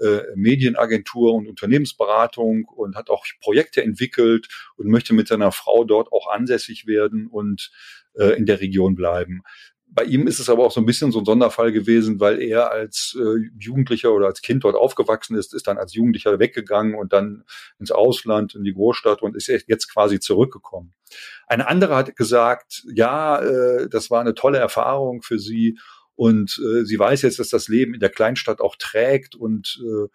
äh, 0.00 0.22
Medienagentur 0.34 1.34
und 1.34 1.48
Unternehmensberatung 1.48 2.64
und 2.64 2.96
hat 2.96 3.10
auch 3.10 3.24
Projekte 3.40 3.82
entwickelt 3.82 4.48
und 4.76 4.88
möchte 4.88 5.14
mit 5.14 5.28
seiner 5.28 5.52
Frau 5.52 5.84
dort 5.84 6.12
auch 6.12 6.30
ansässig 6.30 6.86
werden 6.86 7.26
und 7.26 7.70
äh, 8.14 8.36
in 8.36 8.46
der 8.46 8.60
Region 8.60 8.94
bleiben. 8.94 9.42
Bei 9.90 10.04
ihm 10.04 10.26
ist 10.26 10.38
es 10.38 10.50
aber 10.50 10.64
auch 10.64 10.70
so 10.70 10.80
ein 10.80 10.86
bisschen 10.86 11.12
so 11.12 11.18
ein 11.20 11.24
Sonderfall 11.24 11.72
gewesen, 11.72 12.20
weil 12.20 12.40
er 12.40 12.70
als 12.70 13.16
äh, 13.18 13.50
Jugendlicher 13.58 14.12
oder 14.12 14.26
als 14.26 14.42
Kind 14.42 14.64
dort 14.64 14.76
aufgewachsen 14.76 15.36
ist, 15.36 15.54
ist 15.54 15.66
dann 15.66 15.78
als 15.78 15.94
Jugendlicher 15.94 16.38
weggegangen 16.38 16.94
und 16.94 17.12
dann 17.12 17.44
ins 17.78 17.90
Ausland, 17.90 18.54
in 18.54 18.64
die 18.64 18.74
Großstadt 18.74 19.22
und 19.22 19.34
ist 19.34 19.48
jetzt 19.48 19.92
quasi 19.92 20.20
zurückgekommen. 20.20 20.92
Eine 21.46 21.68
andere 21.68 21.96
hat 21.96 22.16
gesagt, 22.16 22.84
ja, 22.92 23.40
äh, 23.40 23.88
das 23.88 24.10
war 24.10 24.20
eine 24.20 24.34
tolle 24.34 24.58
Erfahrung 24.58 25.22
für 25.22 25.38
sie 25.38 25.78
und 26.14 26.58
äh, 26.58 26.84
sie 26.84 26.98
weiß 26.98 27.22
jetzt, 27.22 27.38
dass 27.38 27.48
das 27.48 27.68
Leben 27.68 27.94
in 27.94 28.00
der 28.00 28.10
Kleinstadt 28.10 28.60
auch 28.60 28.76
trägt 28.76 29.36
und 29.36 29.80
äh, 29.82 30.08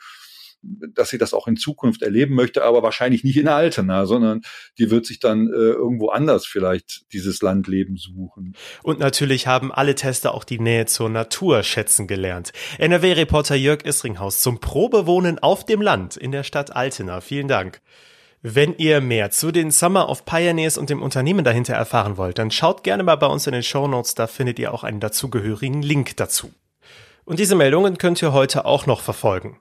dass 0.63 1.10
sie 1.10 1.17
das 1.17 1.34
auch 1.34 1.47
in 1.47 1.58
Zukunft 1.58 2.02
erleben 2.02 2.36
möchte, 2.36 2.63
aber 2.63 2.84
wahrscheinlich 2.84 3.23
nicht 3.23 3.38
in 3.38 3.47
Altena, 3.47 4.06
sondern 4.06 4.41
die 4.78 4.89
wird 4.89 5.06
sich 5.06 5.19
dann 5.19 5.47
äh, 5.47 5.52
irgendwo 5.52 6.10
anders 6.10 6.45
vielleicht 6.45 7.12
dieses 7.13 7.41
Landleben 7.41 7.97
suchen. 7.97 8.56
Und 8.82 8.99
natürlich 8.99 9.47
haben 9.47 9.71
alle 9.71 9.95
Tester 9.95 10.34
auch 10.34 10.43
die 10.43 10.60
Nähe 10.60 10.86
zur 10.86 11.10
Natur 11.10 11.63
schätzen 11.63 12.08
gelernt. 12.08 12.54
NRW-Reporter 12.78 13.56
Jörg 13.56 13.86
Isringhaus 13.86 14.39
zum 14.39 14.60
Probewohnen 14.60 15.39
auf 15.39 15.65
dem 15.65 15.82
Land 15.82 16.17
in 16.17 16.32
der 16.32 16.43
Stadt 16.43 16.76
Altena. 16.76 17.21
Vielen 17.21 17.47
Dank. 17.47 17.82
Wenn 18.45 18.76
ihr 18.76 18.99
mehr 18.99 19.32
zu 19.32 19.54
den 19.54 19.71
Summer 19.71 20.10
of 20.10 20.26
Pioneers 20.26 20.78
und 20.78 20.89
dem 20.89 21.02
Unternehmen 21.02 21.45
dahinter 21.45 21.76
erfahren 21.76 22.17
wollt, 22.17 22.39
dann 22.39 22.52
schaut 22.52 22.84
gerne 22.84 23.04
mal 23.04 23.15
bei 23.15 23.28
uns 23.28 23.47
in 23.47 23.54
den 23.54 23.63
Show 23.63 23.88
Notes, 23.88 24.15
da 24.15 24.28
findet 24.28 24.60
ihr 24.60 24.73
auch 24.73 24.84
einen 24.84 24.99
dazugehörigen 24.99 25.82
Link 25.82 26.17
dazu. 26.17 26.52
Und 27.23 27.39
diese 27.39 27.56
Meldungen 27.56 27.97
könnt 27.97 28.21
ihr 28.21 28.34
heute 28.34 28.65
auch 28.65 28.86
noch 28.86 28.99
verfolgen. 28.99 29.60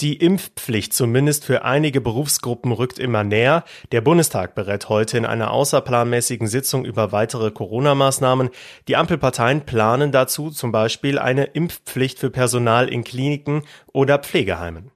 Die 0.00 0.16
Impfpflicht 0.16 0.92
zumindest 0.92 1.44
für 1.44 1.64
einige 1.64 2.00
Berufsgruppen 2.00 2.72
rückt 2.72 2.98
immer 2.98 3.24
näher. 3.24 3.64
Der 3.92 4.00
Bundestag 4.00 4.54
berät 4.54 4.88
heute 4.88 5.18
in 5.18 5.26
einer 5.26 5.50
außerplanmäßigen 5.50 6.48
Sitzung 6.48 6.84
über 6.84 7.12
weitere 7.12 7.50
Corona-Maßnahmen. 7.50 8.50
Die 8.88 8.96
Ampelparteien 8.96 9.62
planen 9.62 10.12
dazu 10.12 10.50
zum 10.50 10.72
Beispiel 10.72 11.18
eine 11.18 11.44
Impfpflicht 11.44 12.18
für 12.18 12.30
Personal 12.30 12.88
in 12.88 13.04
Kliniken 13.04 13.62
oder 13.92 14.18
Pflegeheimen. 14.18 14.90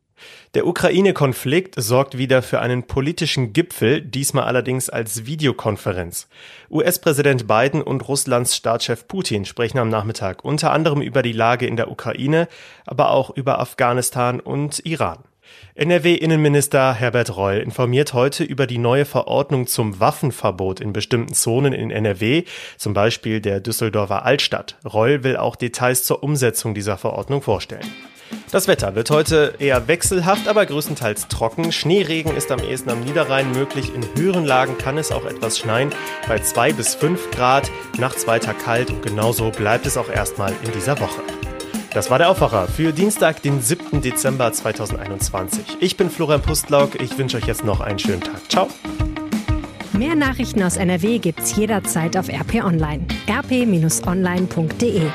Der 0.54 0.66
Ukraine-Konflikt 0.66 1.74
sorgt 1.78 2.18
wieder 2.18 2.42
für 2.42 2.60
einen 2.60 2.82
politischen 2.82 3.54
Gipfel, 3.54 4.02
diesmal 4.02 4.44
allerdings 4.44 4.90
als 4.90 5.24
Videokonferenz. 5.24 6.28
US-Präsident 6.70 7.46
Biden 7.46 7.80
und 7.80 8.06
Russlands 8.06 8.54
Staatschef 8.54 9.08
Putin 9.08 9.46
sprechen 9.46 9.78
am 9.78 9.88
Nachmittag 9.88 10.44
unter 10.44 10.72
anderem 10.72 11.00
über 11.00 11.22
die 11.22 11.32
Lage 11.32 11.66
in 11.66 11.76
der 11.76 11.90
Ukraine, 11.90 12.48
aber 12.84 13.12
auch 13.12 13.30
über 13.30 13.60
Afghanistan 13.60 14.40
und 14.40 14.84
Iran. 14.84 15.24
NRW-Innenminister 15.74 16.92
Herbert 16.92 17.36
Reul 17.36 17.58
informiert 17.58 18.12
heute 18.12 18.44
über 18.44 18.66
die 18.66 18.78
neue 18.78 19.06
Verordnung 19.06 19.66
zum 19.66 20.00
Waffenverbot 20.00 20.80
in 20.80 20.92
bestimmten 20.92 21.32
Zonen 21.32 21.72
in 21.72 21.90
NRW, 21.90 22.44
zum 22.76 22.92
Beispiel 22.92 23.40
der 23.40 23.60
Düsseldorfer 23.60 24.24
Altstadt. 24.24 24.76
Reul 24.84 25.24
will 25.24 25.36
auch 25.36 25.56
Details 25.56 26.04
zur 26.04 26.22
Umsetzung 26.22 26.74
dieser 26.74 26.98
Verordnung 26.98 27.40
vorstellen. 27.40 27.90
Das 28.52 28.68
Wetter 28.68 28.94
wird 28.94 29.08
heute 29.10 29.54
eher 29.60 29.88
wechselhaft, 29.88 30.46
aber 30.46 30.66
größtenteils 30.66 31.28
trocken. 31.28 31.72
Schneeregen 31.72 32.36
ist 32.36 32.52
am 32.52 32.58
ehesten 32.58 32.90
am 32.90 33.00
Niederrhein 33.00 33.50
möglich. 33.52 33.90
In 33.94 34.04
höheren 34.14 34.44
Lagen 34.44 34.76
kann 34.76 34.98
es 34.98 35.10
auch 35.10 35.24
etwas 35.24 35.58
schneien, 35.58 35.88
bei 36.28 36.38
2 36.38 36.74
bis 36.74 36.94
5 36.94 37.30
Grad. 37.30 37.70
Nachts 37.98 38.26
weiter 38.26 38.52
kalt 38.52 38.90
und 38.90 39.02
genauso 39.02 39.50
bleibt 39.50 39.86
es 39.86 39.96
auch 39.96 40.10
erstmal 40.10 40.52
in 40.64 40.72
dieser 40.72 41.00
Woche. 41.00 41.22
Das 41.94 42.10
war 42.10 42.18
der 42.18 42.28
Aufwacher 42.28 42.68
für 42.68 42.92
Dienstag, 42.92 43.40
den 43.40 43.62
7. 43.62 44.02
Dezember 44.02 44.52
2021. 44.52 45.78
Ich 45.80 45.96
bin 45.96 46.10
Florian 46.10 46.42
Pustlauk. 46.42 47.00
Ich 47.00 47.16
wünsche 47.16 47.38
euch 47.38 47.46
jetzt 47.46 47.64
noch 47.64 47.80
einen 47.80 47.98
schönen 47.98 48.20
Tag. 48.20 48.50
Ciao. 48.50 48.68
Mehr 49.94 50.14
Nachrichten 50.14 50.62
aus 50.62 50.76
NRW 50.76 51.20
gibt's 51.20 51.56
jederzeit 51.56 52.18
auf 52.18 52.28
RP 52.28 52.62
Online. 52.62 53.06
rp-online.de 53.30 55.10